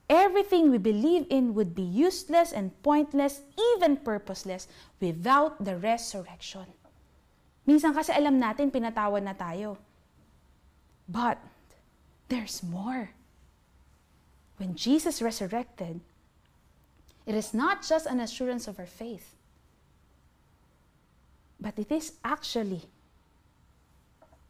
everything 0.08 0.70
we 0.70 0.78
believe 0.78 1.26
in 1.30 1.54
would 1.54 1.75
be 1.75 1.82
useless 1.82 2.52
and 2.52 2.72
pointless, 2.82 3.42
even 3.76 3.96
purposeless, 3.96 4.66
without 5.00 5.62
the 5.64 5.76
resurrection. 5.76 6.66
Minsan 7.68 7.92
kasi 7.92 8.16
alam 8.16 8.40
natin, 8.40 8.72
pinatawan 8.72 9.22
na 9.28 9.37
tayo. 9.37 9.76
But, 11.04 11.37
there's 12.28 12.64
more. 12.64 13.12
When 14.56 14.75
Jesus 14.75 15.20
resurrected, 15.20 16.00
it 17.28 17.35
is 17.35 17.52
not 17.52 17.87
just 17.87 18.06
an 18.06 18.20
assurance 18.20 18.66
of 18.66 18.78
our 18.78 18.87
faith, 18.87 19.35
but 21.61 21.78
it 21.78 21.92
is 21.92 22.14
actually 22.25 22.80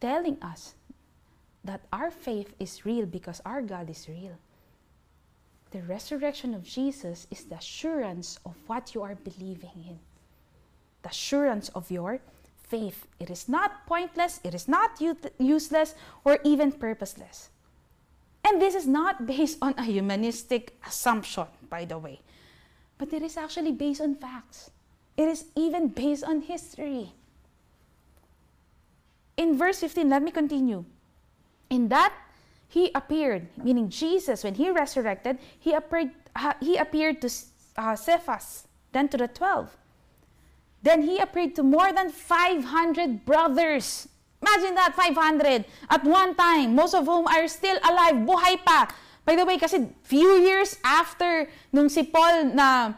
telling 0.01 0.41
us 0.41 0.75
that 1.65 1.81
our 1.93 2.09
faith 2.13 2.55
is 2.61 2.87
real 2.87 3.05
because 3.05 3.43
our 3.45 3.63
God 3.63 3.91
is 3.91 4.09
real. 4.09 4.39
The 5.73 5.83
resurrection 5.83 6.55
of 6.55 6.63
Jesus 6.63 7.27
is 7.33 7.45
the 7.45 7.57
assurance 7.57 8.39
of 8.47 8.55
what 8.69 8.95
you 8.95 9.03
are 9.03 9.17
believing 9.17 9.75
in, 9.75 9.99
the 11.03 11.09
assurance 11.09 11.71
of 11.71 11.91
your 11.91 12.21
faith. 12.63 13.09
It 13.19 13.29
is 13.29 13.49
not 13.49 13.87
pointless, 13.89 14.39
it 14.45 14.55
is 14.55 14.69
not 14.69 15.01
useless, 15.41 15.97
or 16.23 16.39
even 16.45 16.71
purposeless. 16.71 17.51
And 18.45 18.63
this 18.63 18.77
is 18.77 18.87
not 18.87 19.27
based 19.27 19.59
on 19.61 19.75
a 19.77 19.83
humanistic 19.83 20.79
assumption, 20.87 21.47
by 21.69 21.85
the 21.85 21.99
way, 21.99 22.21
but 22.99 23.13
it 23.13 23.23
is 23.23 23.37
actually 23.37 23.73
based 23.73 24.01
on 24.01 24.15
facts. 24.15 24.71
It 25.17 25.29
is 25.29 25.47
even 25.57 25.89
based 25.89 26.25
on 26.25 26.43
history. 26.43 27.13
In 29.37 29.57
verse 29.57 29.79
15, 29.81 30.09
let 30.09 30.23
me 30.23 30.31
continue. 30.31 30.85
In 31.71 31.89
that 31.89 32.13
he 32.69 32.91
appeared, 32.95 33.47
meaning 33.57 33.89
Jesus, 33.89 34.45
when 34.45 34.55
he 34.55 34.71
resurrected, 34.71 35.39
he 35.59 35.73
appeared, 35.73 36.11
he 36.61 36.77
appeared 36.77 37.23
to 37.23 37.31
uh, 37.77 37.95
Cephas, 37.97 38.67
then 38.93 39.09
to 39.09 39.17
the 39.17 39.29
12. 39.29 39.77
Then 40.83 41.03
he 41.03 41.19
appeared 41.19 41.55
to 41.57 41.63
more 41.63 41.93
than 41.93 42.11
500 42.11 43.25
brothers. 43.25 44.09
Imagine 44.43 44.75
that, 44.77 44.95
500 44.95 45.65
at 45.91 46.05
one 46.05 46.35
time, 46.35 46.75
most 46.75 46.95
of 46.95 47.07
whom 47.07 47.27
are 47.27 47.49
still 47.49 47.79
alive, 47.83 48.15
buhay 48.23 48.65
pa. 48.65 48.89
By 49.29 49.37
the 49.37 49.45
way, 49.45 49.61
kasi 49.61 49.93
few 50.09 50.41
years 50.41 50.81
after 50.81 51.53
nung 51.69 51.93
si 51.93 52.01
Paul 52.01 52.57
na 52.57 52.97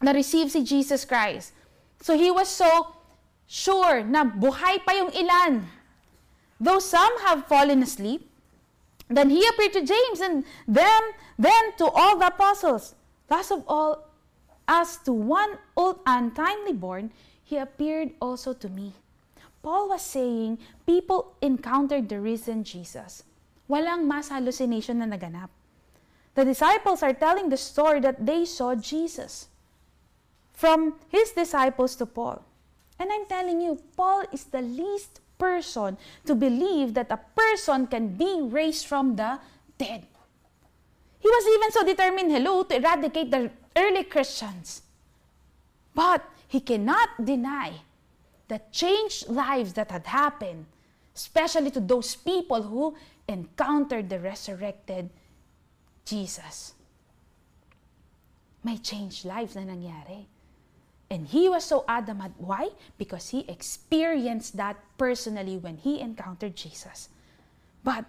na-receive 0.00 0.48
si 0.48 0.64
Jesus 0.64 1.04
Christ. 1.04 1.52
So 2.00 2.16
he 2.16 2.32
was 2.32 2.48
so 2.48 2.96
sure 3.44 4.00
na 4.00 4.24
buhay 4.24 4.80
pa 4.80 4.96
yung 4.96 5.12
ilan. 5.12 5.68
Though 6.56 6.80
some 6.80 7.12
have 7.28 7.44
fallen 7.44 7.84
asleep, 7.84 8.32
then 9.12 9.28
he 9.28 9.44
appeared 9.44 9.76
to 9.76 9.84
James 9.84 10.24
and 10.24 10.48
then, 10.64 11.02
then 11.36 11.76
to 11.76 11.84
all 11.84 12.16
the 12.16 12.32
apostles. 12.32 12.96
Last 13.28 13.52
of 13.52 13.60
all, 13.68 14.08
as 14.64 15.04
to 15.04 15.12
one 15.12 15.60
old 15.76 16.00
untimely 16.08 16.72
born, 16.72 17.12
he 17.44 17.60
appeared 17.60 18.16
also 18.24 18.56
to 18.56 18.72
me. 18.72 18.96
Paul 19.60 19.92
was 19.92 20.00
saying, 20.00 20.64
people 20.88 21.36
encountered 21.44 22.08
the 22.08 22.24
risen 22.24 22.64
Jesus. 22.64 23.28
Walang 23.68 24.06
mass 24.06 24.28
hallucination 24.28 24.98
na 24.98 25.06
naganap. 25.06 25.48
The 26.34 26.44
disciples 26.44 27.02
are 27.02 27.12
telling 27.12 27.48
the 27.48 27.56
story 27.56 28.00
that 28.00 28.24
they 28.24 28.44
saw 28.44 28.74
Jesus. 28.74 29.48
From 30.52 30.94
his 31.08 31.32
disciples 31.32 31.96
to 31.96 32.06
Paul. 32.06 32.42
And 32.98 33.10
I'm 33.12 33.26
telling 33.26 33.60
you, 33.60 33.80
Paul 33.96 34.24
is 34.32 34.44
the 34.44 34.62
least 34.62 35.20
person 35.38 35.98
to 36.24 36.34
believe 36.34 36.94
that 36.94 37.10
a 37.10 37.18
person 37.34 37.86
can 37.86 38.14
be 38.14 38.40
raised 38.42 38.86
from 38.86 39.16
the 39.16 39.38
dead. 39.76 40.06
He 41.18 41.28
was 41.28 41.44
even 41.54 41.72
so 41.72 41.84
determined, 41.84 42.30
hello, 42.30 42.62
to 42.64 42.76
eradicate 42.76 43.30
the 43.30 43.50
early 43.76 44.04
Christians. 44.04 44.82
But 45.94 46.24
he 46.48 46.60
cannot 46.60 47.24
deny 47.24 47.72
the 48.48 48.60
changed 48.70 49.28
lives 49.28 49.72
that 49.74 49.90
had 49.90 50.06
happened, 50.06 50.66
especially 51.14 51.70
to 51.70 51.80
those 51.80 52.14
people 52.14 52.62
who 52.62 52.94
encountered 53.32 54.12
the 54.12 54.20
resurrected 54.20 55.10
Jesus. 56.04 56.74
May 58.62 58.78
changed 58.78 59.24
lives 59.24 59.56
na 59.56 59.66
nangyari. 59.66 60.28
And 61.10 61.26
he 61.28 61.48
was 61.48 61.64
so 61.64 61.84
adamant. 61.88 62.34
Why? 62.38 62.70
Because 62.96 63.28
he 63.28 63.44
experienced 63.48 64.56
that 64.56 64.80
personally 64.96 65.58
when 65.58 65.76
he 65.76 66.00
encountered 66.00 66.56
Jesus. 66.56 67.08
But 67.84 68.06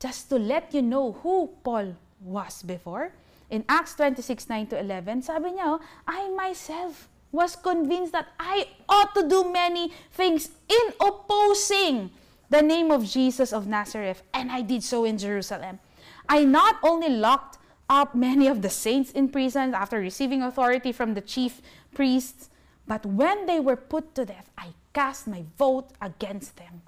just 0.00 0.30
to 0.30 0.38
let 0.38 0.72
you 0.72 0.80
know 0.80 1.12
who 1.20 1.52
Paul 1.62 1.96
was 2.22 2.62
before, 2.62 3.12
in 3.50 3.64
Acts 3.68 3.94
26, 3.96 4.48
9 4.48 4.66
to 4.68 4.80
11, 4.80 5.22
sabi 5.22 5.52
niya, 5.52 5.76
oh, 5.76 5.80
I 6.08 6.32
myself 6.32 7.12
was 7.32 7.56
convinced 7.56 8.12
that 8.12 8.32
I 8.40 8.68
ought 8.88 9.12
to 9.14 9.28
do 9.28 9.52
many 9.52 9.92
things 10.12 10.48
in 10.68 10.96
opposing 10.96 12.08
the 12.52 12.62
name 12.62 12.90
of 12.90 13.08
Jesus 13.08 13.50
of 13.50 13.66
Nazareth, 13.66 14.22
and 14.34 14.52
I 14.52 14.60
did 14.60 14.84
so 14.84 15.04
in 15.04 15.16
Jerusalem. 15.16 15.80
I 16.28 16.44
not 16.44 16.76
only 16.82 17.08
locked 17.08 17.58
up 17.88 18.14
many 18.14 18.46
of 18.46 18.60
the 18.60 18.68
saints 18.68 19.10
in 19.10 19.30
prison 19.30 19.74
after 19.74 19.98
receiving 19.98 20.42
authority 20.42 20.92
from 20.92 21.14
the 21.14 21.22
chief 21.22 21.62
priests, 21.94 22.50
but 22.86 23.06
when 23.06 23.46
they 23.46 23.58
were 23.58 23.76
put 23.76 24.14
to 24.16 24.26
death, 24.26 24.50
I 24.58 24.68
cast 24.92 25.26
my 25.26 25.44
vote 25.56 25.90
against 26.02 26.56
them. 26.56 26.82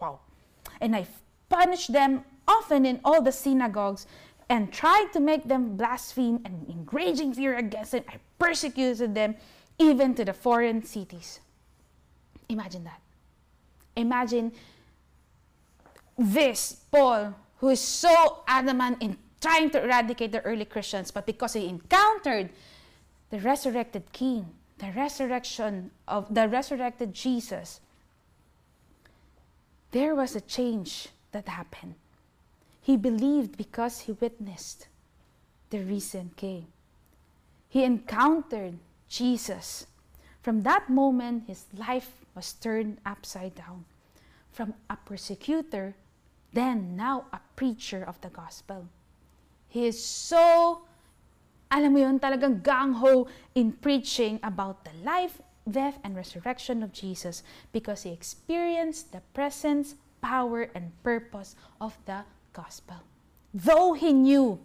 Wow. 0.00 0.20
And 0.80 0.94
I 0.94 1.06
punished 1.48 1.92
them 1.92 2.24
often 2.46 2.86
in 2.86 3.00
all 3.04 3.20
the 3.20 3.32
synagogues 3.32 4.06
and 4.48 4.72
tried 4.72 5.08
to 5.12 5.18
make 5.18 5.48
them 5.48 5.76
blaspheme 5.76 6.40
and 6.44 6.68
in 6.68 6.86
raging 6.92 7.34
fear 7.34 7.56
against 7.56 7.92
them. 7.92 8.04
I 8.08 8.18
persecuted 8.38 9.14
them 9.14 9.34
even 9.78 10.14
to 10.14 10.24
the 10.24 10.32
foreign 10.32 10.84
cities. 10.84 11.40
Imagine 12.48 12.84
that. 12.84 13.01
Imagine 13.96 14.52
this 16.18 16.84
Paul, 16.90 17.34
who 17.58 17.68
is 17.70 17.80
so 17.80 18.42
adamant 18.46 19.02
in 19.02 19.16
trying 19.40 19.70
to 19.70 19.82
eradicate 19.82 20.32
the 20.32 20.40
early 20.42 20.64
Christians, 20.64 21.10
but 21.10 21.26
because 21.26 21.54
he 21.54 21.68
encountered 21.68 22.50
the 23.30 23.40
resurrected 23.40 24.12
King, 24.12 24.46
the 24.78 24.92
resurrection 24.94 25.90
of 26.06 26.32
the 26.32 26.48
resurrected 26.48 27.12
Jesus, 27.12 27.80
there 29.90 30.14
was 30.14 30.36
a 30.36 30.40
change 30.40 31.08
that 31.32 31.48
happened. 31.48 31.94
He 32.80 32.96
believed 32.96 33.56
because 33.56 34.00
he 34.00 34.12
witnessed 34.12 34.88
the 35.70 35.80
risen 35.80 36.32
King. 36.36 36.66
He 37.68 37.84
encountered 37.84 38.78
Jesus. 39.08 39.86
From 40.42 40.62
that 40.62 40.90
moment, 40.90 41.44
his 41.46 41.64
life 41.76 42.12
was 42.34 42.52
turned 42.54 42.98
upside 43.04 43.54
down. 43.54 43.84
From 44.50 44.74
a 44.90 44.96
persecutor, 44.96 45.94
then 46.52 46.96
now 46.96 47.24
a 47.32 47.40
preacher 47.56 48.04
of 48.04 48.20
the 48.20 48.28
gospel. 48.28 48.88
He 49.68 49.86
is 49.86 49.96
so, 50.04 50.84
alam 51.70 51.94
mo 51.94 52.00
yun, 52.00 52.20
talagang 52.20 52.62
gang-ho 52.62 53.26
in 53.54 53.72
preaching 53.72 54.38
about 54.42 54.84
the 54.84 54.92
life, 55.00 55.40
death, 55.64 55.98
and 56.04 56.14
resurrection 56.14 56.82
of 56.82 56.92
Jesus 56.92 57.42
because 57.72 58.02
he 58.02 58.12
experienced 58.12 59.12
the 59.12 59.24
presence, 59.32 59.96
power, 60.20 60.68
and 60.74 60.92
purpose 61.02 61.56
of 61.80 61.96
the 62.04 62.28
gospel. 62.52 63.00
Though 63.54 63.94
he 63.94 64.12
knew 64.12 64.60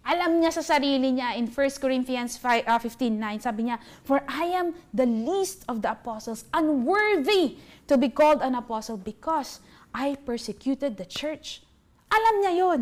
alam 0.00 0.40
niya 0.40 0.50
sa 0.52 0.64
sarili 0.64 1.12
niya 1.12 1.36
in 1.36 1.44
1 1.44 1.56
Corinthians 1.76 2.40
5, 2.40 2.64
uh, 2.64 2.80
15.9, 2.80 3.44
sabi 3.44 3.68
niya, 3.68 3.76
For 4.00 4.24
I 4.24 4.48
am 4.56 4.72
the 4.96 5.04
least 5.04 5.68
of 5.68 5.84
the 5.84 5.92
apostles, 5.92 6.48
unworthy 6.56 7.60
to 7.84 8.00
be 8.00 8.08
called 8.08 8.40
an 8.40 8.56
apostle 8.56 8.96
because 8.96 9.60
I 9.92 10.16
persecuted 10.24 10.96
the 10.96 11.04
church. 11.04 11.60
Alam 12.08 12.34
niya 12.40 12.52
yon. 12.56 12.80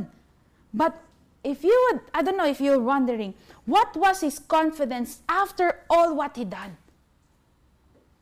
But 0.70 0.94
if 1.42 1.64
you 1.64 1.74
would, 1.90 2.06
I 2.14 2.22
don't 2.22 2.36
know 2.36 2.46
if 2.46 2.60
you're 2.60 2.80
wondering, 2.80 3.34
what 3.66 3.96
was 3.96 4.22
his 4.22 4.38
confidence 4.38 5.20
after 5.26 5.82
all 5.90 6.14
what 6.14 6.36
he 6.38 6.46
done? 6.46 6.78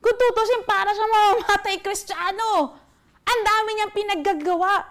Kung 0.00 0.16
tutusin 0.16 0.62
para 0.64 0.94
sa 0.94 1.04
mamamatay 1.04 1.82
kristyano, 1.82 2.78
ang 3.26 3.40
dami 3.42 3.70
niyang 3.74 3.92
pinaggagawa. 3.94 4.86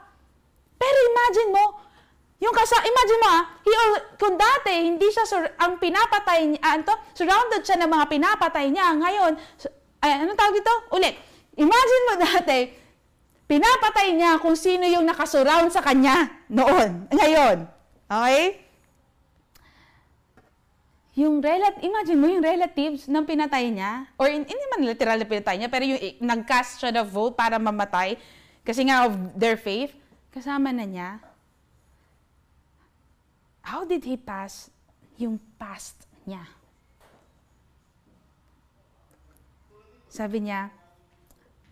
Pero 0.76 0.98
imagine 1.08 1.50
mo, 1.56 1.85
yung 2.46 2.54
kasa, 2.54 2.78
imagine 2.86 3.20
mo 3.26 3.28
ah, 3.34 3.42
he, 3.66 3.74
kung 4.22 4.38
dati 4.38 4.74
hindi 4.86 5.10
siya 5.10 5.26
sur, 5.26 5.42
ang 5.58 5.82
pinapatay 5.82 6.54
niya, 6.54 6.62
ah, 6.62 6.78
to, 6.78 6.94
surrounded 7.18 7.66
siya 7.66 7.82
ng 7.82 7.90
mga 7.90 8.06
pinapatay 8.06 8.70
niya, 8.70 8.94
ngayon, 8.94 9.34
ay, 10.06 10.22
anong 10.22 10.38
tawag 10.38 10.54
dito? 10.62 10.74
Ulit. 10.94 11.18
Imagine 11.58 12.04
mo 12.06 12.14
dati, 12.22 12.60
pinapatay 13.50 14.14
niya 14.14 14.38
kung 14.38 14.54
sino 14.54 14.86
yung 14.86 15.10
nakasurround 15.10 15.74
sa 15.74 15.82
kanya 15.82 16.46
noon, 16.46 17.10
ngayon. 17.10 17.66
Okay? 18.06 18.62
Yung 21.18 21.42
relative, 21.42 21.82
imagine 21.82 22.20
mo 22.20 22.28
yung 22.30 22.44
relatives 22.46 23.10
ng 23.10 23.26
pinatay 23.26 23.74
niya, 23.74 24.06
or 24.22 24.30
in, 24.30 24.46
hindi 24.46 24.66
man 24.70 24.86
literal 24.86 25.18
na 25.18 25.26
pinatay 25.26 25.56
niya, 25.58 25.70
pero 25.74 25.84
yung 25.88 25.98
nag-cast 26.22 26.78
siya 26.78 26.94
na 26.94 27.02
vote 27.02 27.34
para 27.34 27.58
mamatay, 27.58 28.20
kasi 28.62 28.86
nga 28.86 29.10
of 29.10 29.18
their 29.34 29.58
faith, 29.58 29.98
kasama 30.30 30.70
na 30.70 30.86
niya, 30.86 31.25
How 33.66 33.84
did 33.84 34.06
he 34.06 34.14
pass 34.16 34.70
yung 35.18 35.42
past 35.58 36.06
niya? 36.30 36.46
Sabi 40.06 40.46
niya, 40.46 40.70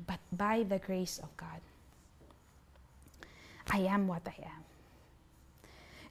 but 0.01 0.17
by 0.33 0.65
the 0.65 0.81
grace 0.81 1.21
of 1.21 1.29
God, 1.37 1.61
I 3.69 3.85
am 3.85 4.09
what 4.09 4.25
I 4.25 4.35
am. 4.41 4.65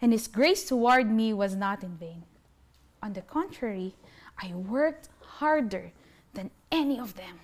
And 0.00 0.12
His 0.14 0.30
grace 0.30 0.64
toward 0.64 1.10
me 1.10 1.34
was 1.34 1.58
not 1.58 1.82
in 1.82 1.98
vain. 1.98 2.22
On 3.02 3.12
the 3.12 3.22
contrary, 3.22 3.98
I 4.38 4.54
worked 4.54 5.10
harder 5.42 5.90
than 6.32 6.50
any 6.70 6.98
of 6.98 7.18
them, 7.18 7.42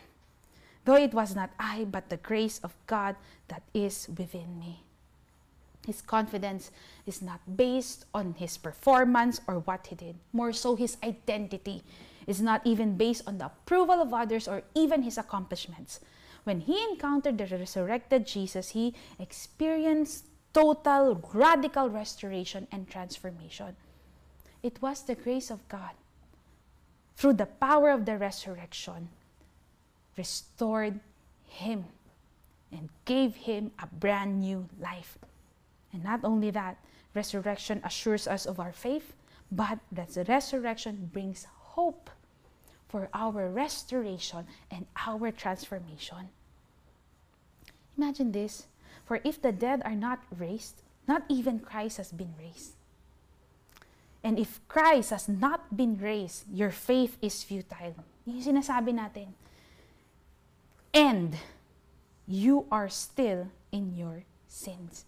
though 0.86 0.96
it 0.96 1.12
was 1.12 1.34
not 1.34 1.50
I, 1.58 1.84
but 1.90 2.08
the 2.08 2.16
grace 2.16 2.62
of 2.62 2.78
God 2.86 3.16
that 3.48 3.62
is 3.74 4.08
within 4.16 4.58
me. 4.58 4.87
His 5.88 6.02
confidence 6.02 6.70
is 7.06 7.22
not 7.22 7.40
based 7.56 8.04
on 8.12 8.34
his 8.36 8.58
performance 8.58 9.40
or 9.48 9.60
what 9.60 9.86
he 9.86 9.94
did. 9.94 10.16
More 10.34 10.52
so, 10.52 10.76
his 10.76 10.98
identity 11.02 11.82
is 12.26 12.42
not 12.42 12.60
even 12.66 12.98
based 12.98 13.26
on 13.26 13.38
the 13.38 13.46
approval 13.46 14.02
of 14.02 14.12
others 14.12 14.46
or 14.46 14.60
even 14.74 15.00
his 15.00 15.16
accomplishments. 15.16 16.00
When 16.44 16.60
he 16.60 16.76
encountered 16.90 17.38
the 17.38 17.46
resurrected 17.46 18.26
Jesus, 18.26 18.76
he 18.76 18.92
experienced 19.18 20.26
total, 20.52 21.24
radical 21.32 21.88
restoration 21.88 22.68
and 22.70 22.86
transformation. 22.86 23.74
It 24.62 24.82
was 24.82 25.00
the 25.00 25.14
grace 25.14 25.50
of 25.50 25.66
God, 25.70 25.96
through 27.16 27.40
the 27.40 27.46
power 27.46 27.88
of 27.88 28.04
the 28.04 28.18
resurrection, 28.18 29.08
restored 30.18 31.00
him 31.46 31.86
and 32.70 32.90
gave 33.06 33.36
him 33.36 33.70
a 33.82 33.86
brand 33.86 34.40
new 34.40 34.68
life. 34.78 35.16
And 35.98 36.04
not 36.04 36.20
only 36.22 36.50
that, 36.52 36.78
resurrection 37.12 37.82
assures 37.82 38.28
us 38.28 38.46
of 38.46 38.60
our 38.60 38.70
faith, 38.70 39.14
but 39.50 39.78
that 39.90 40.14
the 40.14 40.22
resurrection 40.24 41.10
brings 41.12 41.46
hope 41.74 42.10
for 42.88 43.08
our 43.12 43.50
restoration 43.50 44.46
and 44.70 44.86
our 44.94 45.32
transformation. 45.32 46.30
Imagine 47.96 48.30
this 48.30 48.66
for 49.04 49.20
if 49.24 49.42
the 49.42 49.50
dead 49.50 49.82
are 49.84 49.96
not 49.96 50.22
raised, 50.38 50.82
not 51.08 51.24
even 51.28 51.58
Christ 51.58 51.96
has 51.96 52.12
been 52.12 52.34
raised. 52.38 52.78
And 54.22 54.38
if 54.38 54.60
Christ 54.68 55.10
has 55.10 55.28
not 55.28 55.76
been 55.76 55.98
raised, 55.98 56.44
your 56.52 56.70
faith 56.70 57.18
is 57.20 57.42
futile. 57.42 57.94
Yung 58.24 58.42
sinasabi 58.42 58.94
natin. 58.94 59.34
And 60.94 61.34
you 62.26 62.66
are 62.70 62.88
still 62.88 63.48
in 63.72 63.94
your 63.96 64.22
sins. 64.46 65.04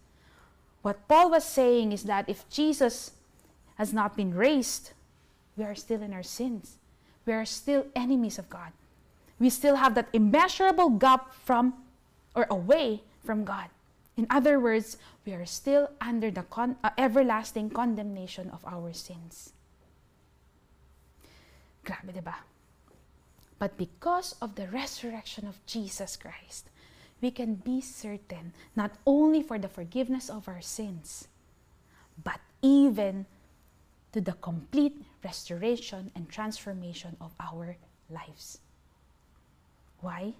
What 0.82 1.06
Paul 1.08 1.30
was 1.30 1.44
saying 1.44 1.92
is 1.92 2.04
that 2.04 2.28
if 2.28 2.48
Jesus 2.48 3.12
has 3.76 3.92
not 3.92 4.16
been 4.16 4.34
raised, 4.34 4.92
we 5.56 5.64
are 5.64 5.74
still 5.74 6.02
in 6.02 6.12
our 6.12 6.22
sins. 6.22 6.76
We 7.26 7.32
are 7.32 7.44
still 7.44 7.86
enemies 7.94 8.38
of 8.38 8.48
God. 8.48 8.72
We 9.38 9.50
still 9.50 9.76
have 9.76 9.94
that 9.94 10.08
immeasurable 10.12 10.90
gap 10.90 11.34
from 11.34 11.74
or 12.34 12.46
away 12.50 13.02
from 13.24 13.44
God. 13.44 13.68
In 14.16 14.26
other 14.28 14.60
words, 14.60 14.96
we 15.24 15.32
are 15.32 15.46
still 15.46 15.90
under 16.00 16.30
the 16.30 16.42
con- 16.42 16.76
uh, 16.84 16.90
everlasting 16.98 17.70
condemnation 17.70 18.50
of 18.50 18.64
our 18.66 18.92
sins. 18.92 19.52
Grabe, 21.84 22.12
diba? 22.12 22.34
But 23.58 23.76
because 23.76 24.34
of 24.40 24.56
the 24.56 24.68
resurrection 24.68 25.46
of 25.46 25.64
Jesus 25.66 26.16
Christ, 26.16 26.68
we 27.20 27.30
can 27.30 27.54
be 27.54 27.80
certain 27.80 28.52
not 28.74 28.92
only 29.06 29.42
for 29.42 29.58
the 29.58 29.68
forgiveness 29.68 30.30
of 30.30 30.48
our 30.48 30.60
sins, 30.60 31.28
but 32.22 32.40
even 32.62 33.26
to 34.12 34.20
the 34.20 34.32
complete 34.32 34.96
restoration 35.24 36.10
and 36.14 36.28
transformation 36.28 37.16
of 37.20 37.32
our 37.40 37.76
lives. 38.10 38.58
Why? 40.00 40.32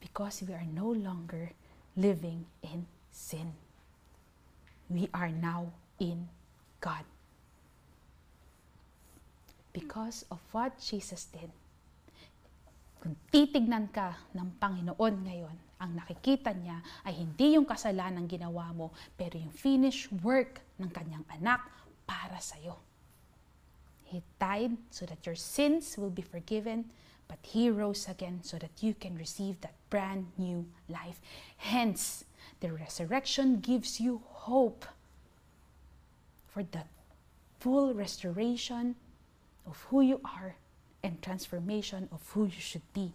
Because 0.00 0.42
we 0.46 0.54
are 0.54 0.66
no 0.72 0.88
longer 0.88 1.50
living 1.96 2.46
in 2.62 2.86
sin. 3.10 3.52
We 4.88 5.08
are 5.12 5.30
now 5.30 5.72
in 5.98 6.28
God. 6.80 7.04
Because 9.72 10.24
of 10.30 10.38
what 10.52 10.78
Jesus 10.80 11.24
did 11.24 11.50
Kung 13.00 13.14
titignan 13.30 13.88
ka 13.92 14.16
ng 14.34 14.56
Panginoon 14.56 15.14
ngayon, 15.24 15.56
ang 15.76 15.92
nakikita 15.92 16.56
niya 16.56 16.80
ay 17.04 17.20
hindi 17.20 17.56
yung 17.60 17.68
kasalanan 17.68 18.24
ginawa 18.24 18.72
mo, 18.72 18.96
pero 19.14 19.36
yung 19.36 19.52
finished 19.52 20.08
work 20.24 20.64
ng 20.80 20.88
kanyang 20.88 21.24
anak 21.28 21.60
para 22.08 22.40
sa 22.40 22.56
iyo. 22.56 22.80
He 24.06 24.22
died 24.40 24.78
so 24.88 25.04
that 25.04 25.26
your 25.26 25.36
sins 25.36 25.98
will 25.98 26.14
be 26.14 26.22
forgiven, 26.24 26.88
but 27.28 27.42
He 27.42 27.68
rose 27.68 28.08
again 28.08 28.40
so 28.40 28.56
that 28.56 28.72
you 28.80 28.94
can 28.96 29.18
receive 29.18 29.60
that 29.60 29.76
brand 29.90 30.32
new 30.38 30.64
life. 30.88 31.20
Hence, 31.58 32.24
the 32.60 32.72
resurrection 32.72 33.60
gives 33.60 34.00
you 34.00 34.22
hope 34.48 34.86
for 36.46 36.62
the 36.62 36.88
full 37.60 37.92
restoration 37.92 38.94
of 39.66 39.76
who 39.90 40.00
you 40.00 40.20
are 40.24 40.56
and 41.02 41.22
transformation 41.22 42.08
of 42.12 42.20
who 42.32 42.44
you 42.44 42.60
should 42.60 42.92
be. 42.92 43.12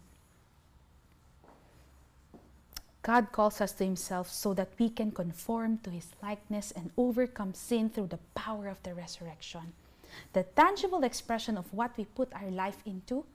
God 3.03 3.31
calls 3.31 3.61
us 3.61 3.71
to 3.73 3.83
Himself 3.83 4.29
so 4.29 4.53
that 4.53 4.69
we 4.77 4.89
can 4.89 5.11
conform 5.11 5.79
to 5.79 5.89
His 5.89 6.07
likeness 6.21 6.71
and 6.71 6.91
overcome 6.97 7.53
sin 7.53 7.89
through 7.89 8.07
the 8.07 8.19
power 8.35 8.67
of 8.67 8.81
the 8.83 8.93
resurrection. 8.93 9.73
The 10.33 10.43
tangible 10.43 11.03
expression 11.03 11.57
of 11.57 11.73
what 11.73 11.97
we 11.97 12.05
put 12.05 12.31
our 12.33 12.51
life 12.51 12.83
into 12.85 13.25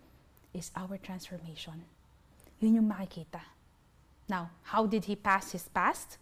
is 0.54 0.70
our 0.76 0.98
transformation. 0.98 1.82
Yun 2.60 2.74
yung 2.74 2.88
makikita. 2.88 3.40
Now, 4.28 4.50
how 4.62 4.86
did 4.86 5.06
He 5.06 5.16
pass 5.16 5.50
His 5.52 5.68
past? 5.68 6.18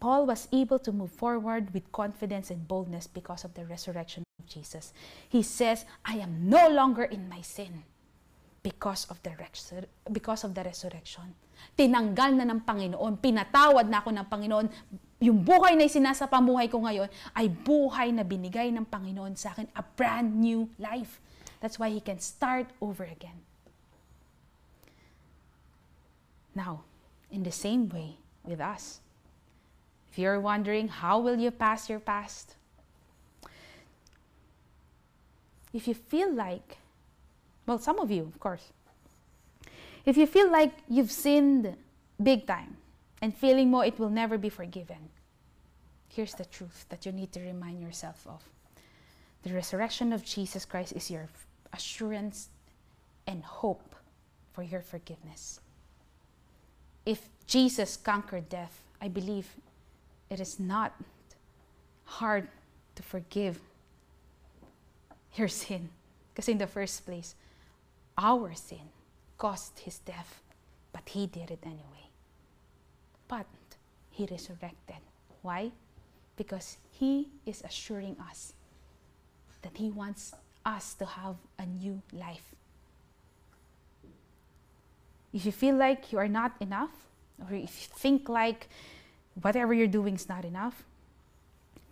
Paul 0.00 0.26
was 0.26 0.48
able 0.50 0.78
to 0.80 0.90
move 0.90 1.12
forward 1.12 1.72
with 1.74 1.92
confidence 1.92 2.50
and 2.50 2.66
boldness 2.66 3.06
because 3.06 3.44
of 3.44 3.54
the 3.54 3.64
resurrection 3.66 4.24
Jesus. 4.46 4.92
He 5.28 5.42
says, 5.42 5.84
I 6.04 6.18
am 6.18 6.48
no 6.48 6.68
longer 6.68 7.04
in 7.04 7.28
my 7.28 7.40
sin 7.40 7.84
because 8.62 9.10
of 9.10 9.18
the, 9.22 9.34
because 10.10 10.44
of 10.44 10.54
the 10.54 10.62
resurrection. 10.62 11.34
Tinanggal 11.78 12.38
na 12.38 12.46
ng 12.46 12.62
Panginoon, 12.62 13.18
pinatawad 13.18 13.86
na 13.90 14.02
ako 14.02 14.10
ng 14.14 14.26
Panginoon. 14.26 14.66
Yung 15.22 15.42
buhay 15.42 15.78
na 15.78 15.86
isinasapamuhay 15.86 16.66
ko 16.66 16.82
ngayon 16.82 17.06
ay 17.34 17.46
buhay 17.46 18.10
na 18.10 18.26
binigay 18.26 18.70
ng 18.74 18.86
Panginoon 18.86 19.38
sa 19.38 19.54
akin, 19.54 19.70
a 19.74 19.82
brand 19.82 20.34
new 20.34 20.66
life. 20.78 21.22
That's 21.62 21.78
why 21.78 21.90
He 21.90 22.02
can 22.02 22.18
start 22.18 22.70
over 22.82 23.06
again. 23.06 23.42
Now, 26.54 26.84
in 27.30 27.42
the 27.42 27.54
same 27.54 27.88
way 27.88 28.18
with 28.44 28.60
us, 28.60 29.00
if 30.10 30.18
you're 30.18 30.42
wondering 30.42 30.88
how 30.88 31.18
will 31.18 31.38
you 31.38 31.50
pass 31.50 31.88
your 31.88 32.02
past, 32.02 32.58
if 35.72 35.88
you 35.88 35.94
feel 35.94 36.32
like, 36.32 36.78
well, 37.66 37.78
some 37.78 37.98
of 37.98 38.10
you, 38.10 38.22
of 38.22 38.38
course, 38.40 38.72
if 40.04 40.16
you 40.16 40.26
feel 40.26 40.50
like 40.50 40.72
you've 40.88 41.12
sinned 41.12 41.76
big 42.22 42.46
time 42.46 42.76
and 43.20 43.34
feeling 43.34 43.70
more 43.70 43.84
it 43.84 43.98
will 43.98 44.10
never 44.10 44.36
be 44.36 44.48
forgiven, 44.48 45.08
here's 46.08 46.34
the 46.34 46.44
truth 46.44 46.86
that 46.88 47.06
you 47.06 47.12
need 47.12 47.32
to 47.32 47.40
remind 47.40 47.80
yourself 47.80 48.26
of. 48.26 48.42
The 49.44 49.54
resurrection 49.54 50.12
of 50.12 50.24
Jesus 50.24 50.64
Christ 50.64 50.92
is 50.92 51.10
your 51.10 51.28
assurance 51.72 52.48
and 53.26 53.42
hope 53.42 53.94
for 54.52 54.62
your 54.62 54.82
forgiveness. 54.82 55.60
If 57.06 57.28
Jesus 57.46 57.96
conquered 57.96 58.48
death, 58.48 58.82
I 59.00 59.08
believe 59.08 59.48
it 60.30 60.38
is 60.38 60.60
not 60.60 60.94
hard 62.04 62.48
to 62.94 63.02
forgive 63.02 63.58
your 65.34 65.48
sin. 65.48 65.90
Because 66.32 66.48
in 66.48 66.58
the 66.58 66.66
first 66.66 67.04
place, 67.04 67.34
our 68.16 68.54
sin 68.54 68.90
caused 69.38 69.78
his 69.80 69.98
death, 69.98 70.40
but 70.92 71.08
he 71.08 71.26
did 71.26 71.50
it 71.50 71.60
anyway. 71.64 72.08
But 73.28 73.46
he 74.10 74.26
resurrected. 74.30 75.02
Why? 75.42 75.72
Because 76.36 76.78
he 76.90 77.28
is 77.44 77.62
assuring 77.62 78.16
us 78.30 78.52
that 79.62 79.76
he 79.76 79.90
wants 79.90 80.34
us 80.64 80.94
to 80.94 81.06
have 81.06 81.36
a 81.58 81.66
new 81.66 82.02
life. 82.12 82.54
If 85.32 85.46
you 85.46 85.52
feel 85.52 85.76
like 85.76 86.12
you 86.12 86.18
are 86.18 86.28
not 86.28 86.52
enough, 86.60 86.90
or 87.40 87.54
if 87.54 87.80
you 87.80 87.88
think 87.96 88.28
like 88.28 88.68
whatever 89.40 89.72
you're 89.72 89.86
doing 89.86 90.14
is 90.14 90.28
not 90.28 90.44
enough, 90.44 90.84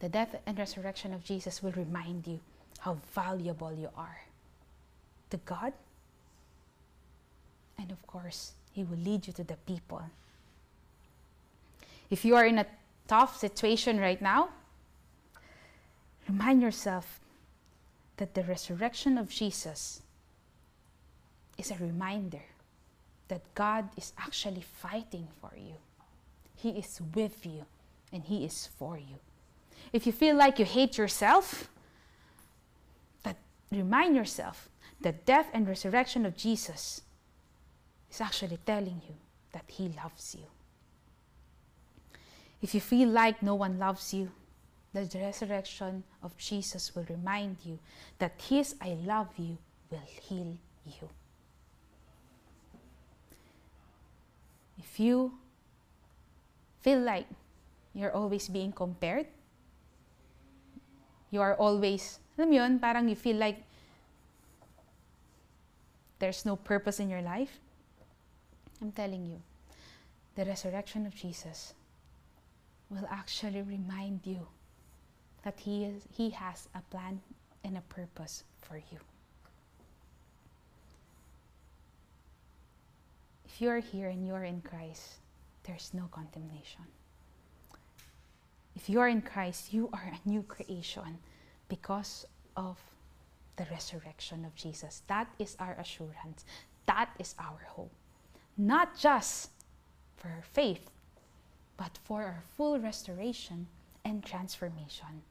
the 0.01 0.09
death 0.09 0.37
and 0.47 0.59
resurrection 0.59 1.13
of 1.13 1.25
Jesus 1.25 1.63
will 1.63 1.73
remind 1.73 2.27
you 2.27 2.41
how 2.81 2.99
valuable 3.15 3.73
you 3.73 3.89
are 3.97 4.21
to 5.31 5.37
God. 5.39 5.73
And 7.79 7.91
of 7.91 8.07
course, 8.07 8.53
He 8.73 8.85
will 8.85 8.99
lead 8.99 9.27
you 9.27 9.33
to 9.35 9.45
the 9.45 9.57
people. 9.67 10.03
If 12.11 12.25
you 12.25 12.37
are 12.37 12.45
in 12.45 12.59
a 12.59 12.67
tough 13.07 13.39
situation 13.39 14.01
right 14.01 14.21
now, 14.21 14.49
remind 16.29 16.63
yourself 16.63 17.21
that 18.17 18.35
the 18.35 18.43
resurrection 18.43 19.17
of 19.17 19.31
Jesus 19.31 20.03
is 21.57 21.71
a 21.71 21.77
reminder 21.77 22.43
that 23.29 23.43
God 23.55 23.89
is 23.97 24.13
actually 24.19 24.63
fighting 24.63 25.29
for 25.41 25.53
you. 25.57 25.75
He 26.57 26.71
is 26.71 27.01
with 27.15 27.47
you 27.47 27.65
and 28.13 28.25
He 28.25 28.45
is 28.45 28.69
for 28.79 28.99
you. 28.99 29.17
If 29.93 30.07
you 30.07 30.13
feel 30.13 30.37
like 30.37 30.59
you 30.59 30.65
hate 30.65 30.99
yourself, 30.99 31.69
remind 33.71 34.17
yourself 34.17 34.69
that 35.01 35.25
death 35.25 35.49
and 35.53 35.67
resurrection 35.67 36.27
of 36.27 36.37
Jesus 36.37 37.03
is 38.11 38.21
actually 38.21 38.59
telling 38.67 39.01
you 39.07 39.15
that 39.53 39.65
He 39.67 39.89
loves 39.89 40.35
you. 40.39 40.47
If 42.63 42.75
you 42.75 42.81
feel 42.81 43.09
like 43.09 43.43
no 43.43 43.55
one 43.55 43.79
loves 43.79 44.13
you, 44.13 44.31
the 44.93 45.09
resurrection 45.15 46.03
of 46.23 46.37
Jesus 46.37 46.95
will 46.95 47.07
remind 47.09 47.59
you 47.65 47.79
that 48.19 48.41
His 48.49 48.75
I 48.81 48.99
love 49.05 49.29
you 49.39 49.57
will 49.91 50.03
heal 50.29 50.57
you. 50.85 51.09
If 54.79 54.99
you 54.99 55.33
feel 56.81 57.01
like 57.01 57.27
you're 57.95 58.13
always 58.13 58.49
being 58.49 58.73
compared, 58.73 59.27
you 61.31 61.41
are 61.41 61.55
always, 61.55 62.19
alam 62.41 62.53
yun, 62.53 62.79
parang 62.81 63.07
you 63.07 63.15
feel 63.15 63.37
like 63.37 63.61
there's 66.19 66.47
no 66.47 66.57
purpose 66.57 66.99
in 66.99 67.11
your 67.11 67.21
life, 67.21 67.61
I'm 68.81 68.93
telling 68.93 69.27
you, 69.27 69.43
the 70.37 70.47
resurrection 70.47 71.05
of 71.05 71.15
Jesus 71.15 71.75
will 72.89 73.07
actually 73.11 73.61
remind 73.61 74.21
you 74.25 74.49
that 75.45 75.61
he, 75.61 75.85
is, 75.85 76.03
he 76.17 76.31
has 76.31 76.69
a 76.75 76.81
plan 76.91 77.21
and 77.63 77.77
a 77.77 77.83
purpose 77.93 78.45
for 78.63 78.77
you. 78.77 78.99
If 83.45 83.61
you 83.61 83.69
are 83.69 83.81
here 83.81 84.09
and 84.09 84.27
you 84.27 84.33
are 84.33 84.45
in 84.45 84.63
Christ, 84.63 85.21
there's 85.65 85.91
no 85.93 86.09
condemnation. 86.11 86.89
If 88.75 88.89
you 88.89 89.01
are 89.01 89.09
in 89.09 89.21
Christ, 89.21 89.75
you 89.75 89.91
are 89.93 90.13
a 90.15 90.29
new 90.29 90.43
creation 90.43 91.19
because 91.71 92.27
of 92.57 92.77
the 93.57 93.65
resurrection 93.71 94.45
of 94.45 94.55
Jesus. 94.55 95.03
That 95.07 95.29
is 95.39 95.57
our 95.59 95.73
assurance. 95.79 96.45
That 96.85 97.09
is 97.19 97.35
our 97.39 97.61
hope. 97.67 97.93
Not 98.59 98.99
just 98.99 99.51
for 100.17 100.29
our 100.29 100.45
faith, 100.53 100.91
but 101.79 101.99
for 102.05 102.23
our 102.23 102.43
full 102.57 102.79
restoration 102.79 103.67
and 104.05 104.23
transformation. 104.23 105.23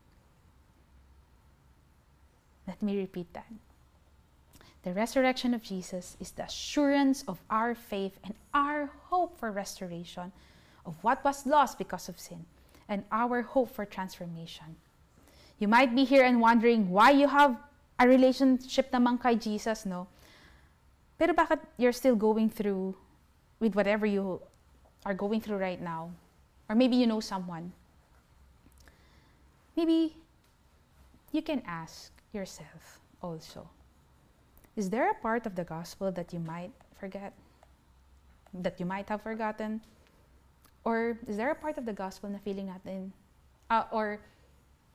Let 2.68 2.82
me 2.82 2.98
repeat 2.98 3.32
that. 3.34 3.52
The 4.84 4.94
resurrection 4.94 5.54
of 5.54 5.62
Jesus 5.62 6.16
is 6.20 6.32
the 6.32 6.44
assurance 6.44 7.24
of 7.28 7.42
our 7.50 7.76
faith 7.76 8.18
and 8.24 8.34
our 8.54 8.90
hope 9.10 9.38
for 9.38 9.52
restoration 9.52 10.32
of 10.86 10.96
what 11.02 11.24
was 11.26 11.46
lost 11.46 11.78
because 11.78 12.08
of 12.08 12.20
sin 12.20 12.46
and 12.88 13.04
our 13.12 13.42
hope 13.42 13.74
for 13.76 13.86
transformation. 13.86 14.78
You 15.60 15.68
might 15.68 15.94
be 15.94 16.04
here 16.04 16.24
and 16.24 16.40
wondering 16.40 16.90
why 16.90 17.12
you 17.12 17.28
have 17.28 17.56
a 18.00 18.08
relationship 18.08 18.92
naman 18.92 19.22
kay 19.22 19.36
Jesus, 19.36 19.86
no? 19.86 20.08
Pero 21.20 21.36
bakit 21.36 21.60
you're 21.76 21.96
still 21.96 22.16
going 22.16 22.50
through 22.50 22.96
with 23.60 23.76
whatever 23.76 24.08
you 24.08 24.40
are 25.04 25.14
going 25.14 25.44
through 25.44 25.60
right 25.60 25.82
now? 25.82 26.12
Or 26.72 26.76
maybe 26.76 26.96
you 26.96 27.08
know 27.08 27.20
someone. 27.20 27.76
Maybe 29.76 30.16
you 31.32 31.42
can 31.44 31.62
ask 31.68 32.12
yourself 32.32 33.04
also 33.22 33.68
is 34.80 34.90
there 34.90 35.12
a 35.12 35.14
part 35.16 35.46
of 35.46 35.56
the 35.56 35.64
gospel 35.68 36.10
that 36.14 36.32
you 36.32 36.40
might 36.40 36.72
forget? 36.96 37.34
That 38.54 38.80
you 38.80 38.86
might 38.86 39.10
have 39.10 39.22
forgotten? 39.22 39.82
Or 40.86 41.20
is 41.28 41.36
there 41.36 41.52
a 41.52 41.56
part 41.56 41.78
of 41.78 41.86
the 41.86 41.92
gospel 41.92 42.30
na 42.30 42.40
feeling 42.40 42.72
natin, 42.72 43.12
uh, 43.70 43.92
or 43.92 44.24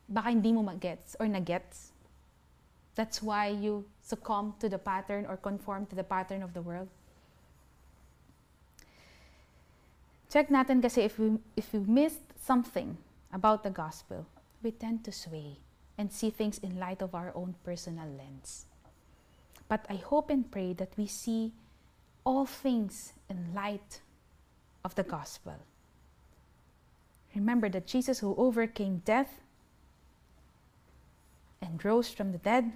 baka 0.09 0.31
hindi 0.31 0.53
mo 0.53 0.62
magets 0.62 1.17
or 1.19 1.27
nagets? 1.27 1.93
That's 2.95 3.23
why 3.23 3.49
you 3.49 3.85
succumb 4.03 4.55
to 4.61 4.69
the 4.69 4.79
pattern 4.79 5.27
or 5.27 5.37
conform 5.37 5.87
to 5.87 5.97
the 5.97 6.05
pattern 6.05 6.43
of 6.43 6.55
the 6.55 6.62
world? 6.62 6.88
Check 10.31 10.51
natin 10.51 10.83
kasi 10.83 11.03
if 11.03 11.19
we, 11.19 11.38
if 11.57 11.73
we 11.73 11.81
missed 11.81 12.23
something 12.43 12.99
about 13.33 13.62
the 13.62 13.71
gospel, 13.71 14.27
we 14.62 14.71
tend 14.71 15.05
to 15.05 15.12
sway 15.12 15.59
and 15.99 16.11
see 16.11 16.31
things 16.31 16.59
in 16.59 16.79
light 16.79 17.03
of 17.03 17.14
our 17.14 17.31
own 17.35 17.55
personal 17.62 18.07
lens. 18.07 18.67
But 19.69 19.87
I 19.88 19.97
hope 19.97 20.31
and 20.31 20.51
pray 20.51 20.73
that 20.75 20.90
we 20.97 21.07
see 21.07 21.53
all 22.25 22.47
things 22.47 23.12
in 23.29 23.55
light 23.55 24.01
of 24.85 24.95
the 24.95 25.03
gospel. 25.03 25.55
Remember 27.35 27.69
that 27.69 27.87
Jesus, 27.87 28.19
who 28.19 28.35
overcame 28.37 29.03
death 29.05 29.40
and 31.64 31.85
rose 31.85 32.09
from 32.09 32.33
the 32.33 32.38
dead, 32.38 32.72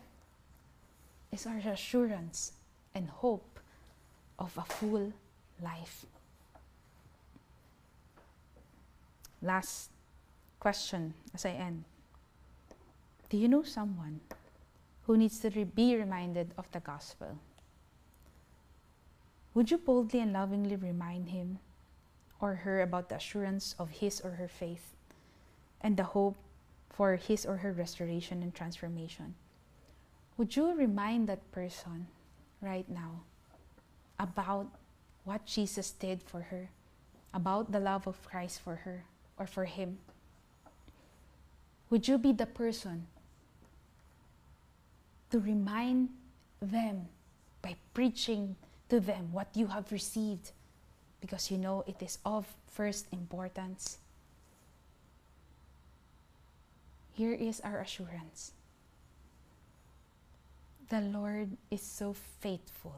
is 1.30 1.46
our 1.46 1.58
assurance 1.58 2.52
and 2.94 3.08
hope 3.08 3.60
of 4.38 4.56
a 4.56 4.62
full 4.62 5.12
life. 5.62 6.06
Last 9.42 9.90
question 10.58 11.14
as 11.34 11.44
I 11.44 11.50
end 11.50 11.84
Do 13.28 13.36
you 13.36 13.46
know 13.46 13.62
someone 13.62 14.20
who 15.06 15.16
needs 15.16 15.38
to 15.40 15.50
re- 15.50 15.64
be 15.64 15.96
reminded 15.96 16.52
of 16.58 16.70
the 16.72 16.80
gospel. 16.80 17.38
Would 19.54 19.70
you 19.70 19.78
boldly 19.78 20.20
and 20.20 20.32
lovingly 20.32 20.76
remind 20.76 21.30
him 21.30 21.58
or 22.40 22.54
her 22.54 22.82
about 22.82 23.08
the 23.08 23.16
assurance 23.16 23.74
of 23.78 23.90
his 23.90 24.20
or 24.20 24.32
her 24.32 24.48
faith? 24.48 24.94
and 25.80 25.96
the 25.96 26.04
hope 26.04 26.36
for 26.90 27.16
his 27.16 27.46
or 27.46 27.58
her 27.58 27.72
restoration 27.72 28.42
and 28.42 28.54
transformation. 28.54 29.34
Would 30.36 30.56
you 30.56 30.74
remind 30.74 31.28
that 31.28 31.50
person 31.52 32.06
right 32.60 32.88
now 32.88 33.22
about 34.18 34.66
what 35.24 35.46
Jesus 35.46 35.90
did 35.90 36.22
for 36.22 36.42
her, 36.42 36.70
about 37.34 37.72
the 37.72 37.80
love 37.80 38.06
of 38.06 38.22
Christ 38.24 38.60
for 38.60 38.76
her 38.76 39.04
or 39.38 39.46
for 39.46 39.64
him? 39.64 39.98
Would 41.90 42.06
you 42.06 42.18
be 42.18 42.32
the 42.32 42.46
person 42.46 43.06
to 45.30 45.38
remind 45.38 46.10
them 46.60 47.08
by 47.62 47.76
preaching 47.94 48.56
to 48.88 49.00
them 49.00 49.32
what 49.32 49.48
you 49.54 49.66
have 49.68 49.92
received 49.92 50.52
because 51.20 51.50
you 51.50 51.58
know 51.58 51.84
it 51.86 52.02
is 52.02 52.18
of 52.24 52.46
first 52.66 53.06
importance? 53.12 53.98
Here 57.18 57.34
is 57.34 57.60
our 57.64 57.80
assurance. 57.80 58.52
The 60.88 61.00
Lord 61.00 61.56
is 61.68 61.82
so 61.82 62.14
faithful 62.38 62.94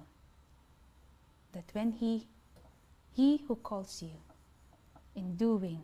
that 1.55 1.65
when 1.73 1.93
He, 1.93 2.27
He 3.17 3.43
who 3.49 3.57
calls 3.57 4.03
you 4.03 4.11
in 5.17 5.37
doing, 5.37 5.81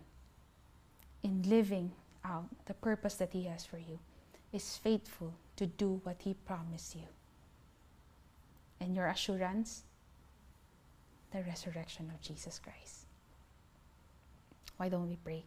in 1.22 1.48
living 1.48 1.92
out 2.26 2.44
the 2.66 2.74
purpose 2.74 3.14
that 3.14 3.32
He 3.32 3.44
has 3.44 3.64
for 3.64 3.78
you, 3.78 3.98
is 4.52 4.76
faithful 4.76 5.32
to 5.56 5.64
do 5.64 6.02
what 6.04 6.20
He 6.20 6.34
promised 6.34 6.94
you. 6.94 7.08
And 8.80 8.94
your 8.94 9.06
assurance, 9.06 9.84
the 11.32 11.42
resurrection 11.42 12.12
of 12.14 12.20
Jesus 12.20 12.58
Christ. 12.58 13.06
Why 14.76 14.90
don't 14.90 15.08
we 15.08 15.16
pray? 15.24 15.44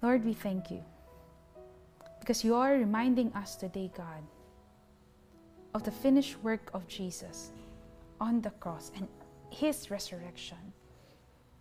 Lord, 0.00 0.24
we 0.24 0.32
thank 0.32 0.70
you 0.70 0.82
because 2.30 2.44
you 2.44 2.54
are 2.54 2.74
reminding 2.74 3.32
us 3.32 3.56
today, 3.56 3.90
God, 3.96 4.22
of 5.74 5.82
the 5.82 5.90
finished 5.90 6.40
work 6.44 6.70
of 6.72 6.86
Jesus 6.86 7.50
on 8.20 8.40
the 8.40 8.50
cross 8.62 8.92
and 8.94 9.08
his 9.50 9.90
resurrection 9.90 10.72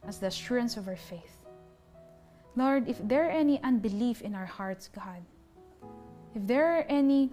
as 0.08 0.20
the 0.20 0.28
assurance 0.28 0.78
of 0.78 0.88
our 0.88 0.96
faith. 0.96 1.40
Lord, 2.56 2.88
if 2.88 3.00
there 3.08 3.26
are 3.26 3.32
any 3.32 3.60
unbelief 3.64 4.22
in 4.22 4.36
our 4.36 4.46
hearts, 4.46 4.92
God, 4.94 5.26
if 6.36 6.46
there 6.46 6.78
are 6.78 6.86
any, 6.88 7.32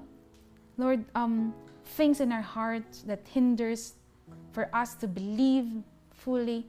Lord, 0.78 1.04
um, 1.14 1.52
things 1.84 2.20
in 2.20 2.32
our 2.32 2.40
hearts 2.40 3.02
that 3.02 3.20
hinders 3.28 3.96
for 4.52 4.74
us 4.74 4.94
to 4.94 5.06
believe 5.06 5.68
fully, 6.10 6.64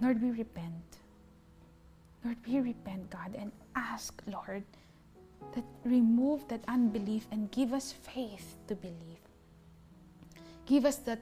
Lord, 0.00 0.22
we 0.22 0.30
repent. 0.30 0.98
Lord, 2.24 2.36
we 2.46 2.60
repent, 2.60 3.10
God, 3.10 3.34
and 3.36 3.50
ask, 3.74 4.22
Lord, 4.28 4.62
that 5.52 5.64
remove 5.84 6.48
that 6.48 6.62
unbelief 6.68 7.26
and 7.30 7.50
give 7.50 7.72
us 7.72 7.92
faith 7.92 8.56
to 8.68 8.74
believe. 8.74 9.24
Give 10.66 10.84
us 10.84 10.96
that 11.04 11.20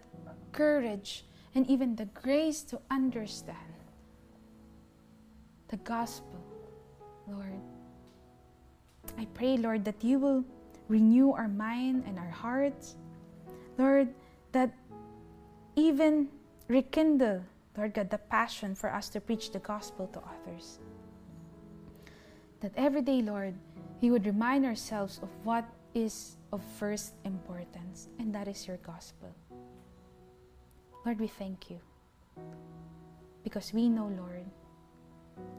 courage 0.53 1.25
and 1.55 1.67
even 1.69 1.97
the 1.97 2.07
grace 2.07 2.63
to 2.63 2.81
understand 2.91 3.59
the 5.69 5.77
gospel, 5.79 6.39
Lord. 7.27 7.61
I 9.19 9.27
pray, 9.35 9.57
Lord, 9.57 9.85
that 9.85 10.05
you 10.05 10.19
will 10.19 10.45
renew 10.89 11.33
our 11.33 11.49
mind 11.49 12.05
and 12.07 12.19
our 12.19 12.31
hearts. 12.31 12.97
Lord, 13.79 14.09
that 14.53 14.71
even 15.77 16.29
rekindle, 16.69 17.43
Lord 17.77 17.95
God, 17.95 18.11
the 18.11 18.19
passion 18.19 18.75
for 18.75 18.93
us 18.93 19.09
to 19.11 19.21
preach 19.21 19.51
the 19.51 19.59
gospel 19.59 20.07
to 20.09 20.21
others. 20.21 20.79
That 22.61 22.73
every 22.77 23.03
day, 23.03 23.23
Lord, 23.23 23.55
we 24.03 24.11
would 24.11 24.27
remind 24.27 24.67
ourselves 24.67 25.21
of 25.23 25.31
what 25.45 25.65
is 25.95 26.37
of 26.53 26.61
first 26.77 27.15
importance, 27.25 28.09
and 28.19 28.35
that 28.35 28.49
is 28.49 28.67
your 28.67 28.79
gospel. 28.79 29.33
Lord, 31.07 31.21
we 31.21 31.29
thank 31.29 31.71
you 31.71 31.79
because 33.45 33.73
we 33.73 33.89
know, 33.89 34.11
Lord, 34.19 34.45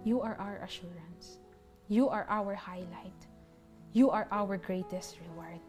you 0.03 0.21
are 0.21 0.35
our 0.39 0.57
assurance. 0.57 1.39
You 1.87 2.09
are 2.09 2.27
our 2.29 2.53
highlight. 2.53 3.27
You 3.93 4.09
are 4.09 4.27
our 4.31 4.57
greatest 4.57 5.19
reward 5.27 5.59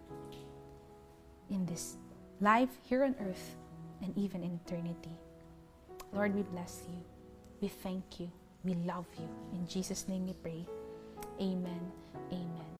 in 1.50 1.66
this 1.66 1.96
life 2.40 2.70
here 2.82 3.04
on 3.04 3.14
earth 3.20 3.56
and 4.02 4.16
even 4.18 4.42
in 4.42 4.58
eternity. 4.66 5.14
Lord, 6.12 6.34
we 6.34 6.42
bless 6.42 6.82
you. 6.88 6.98
We 7.60 7.68
thank 7.68 8.18
you. 8.18 8.30
We 8.64 8.74
love 8.74 9.06
you. 9.18 9.28
In 9.52 9.66
Jesus' 9.68 10.08
name 10.08 10.26
we 10.26 10.32
pray. 10.32 10.66
Amen. 11.40 11.92
Amen. 12.32 12.64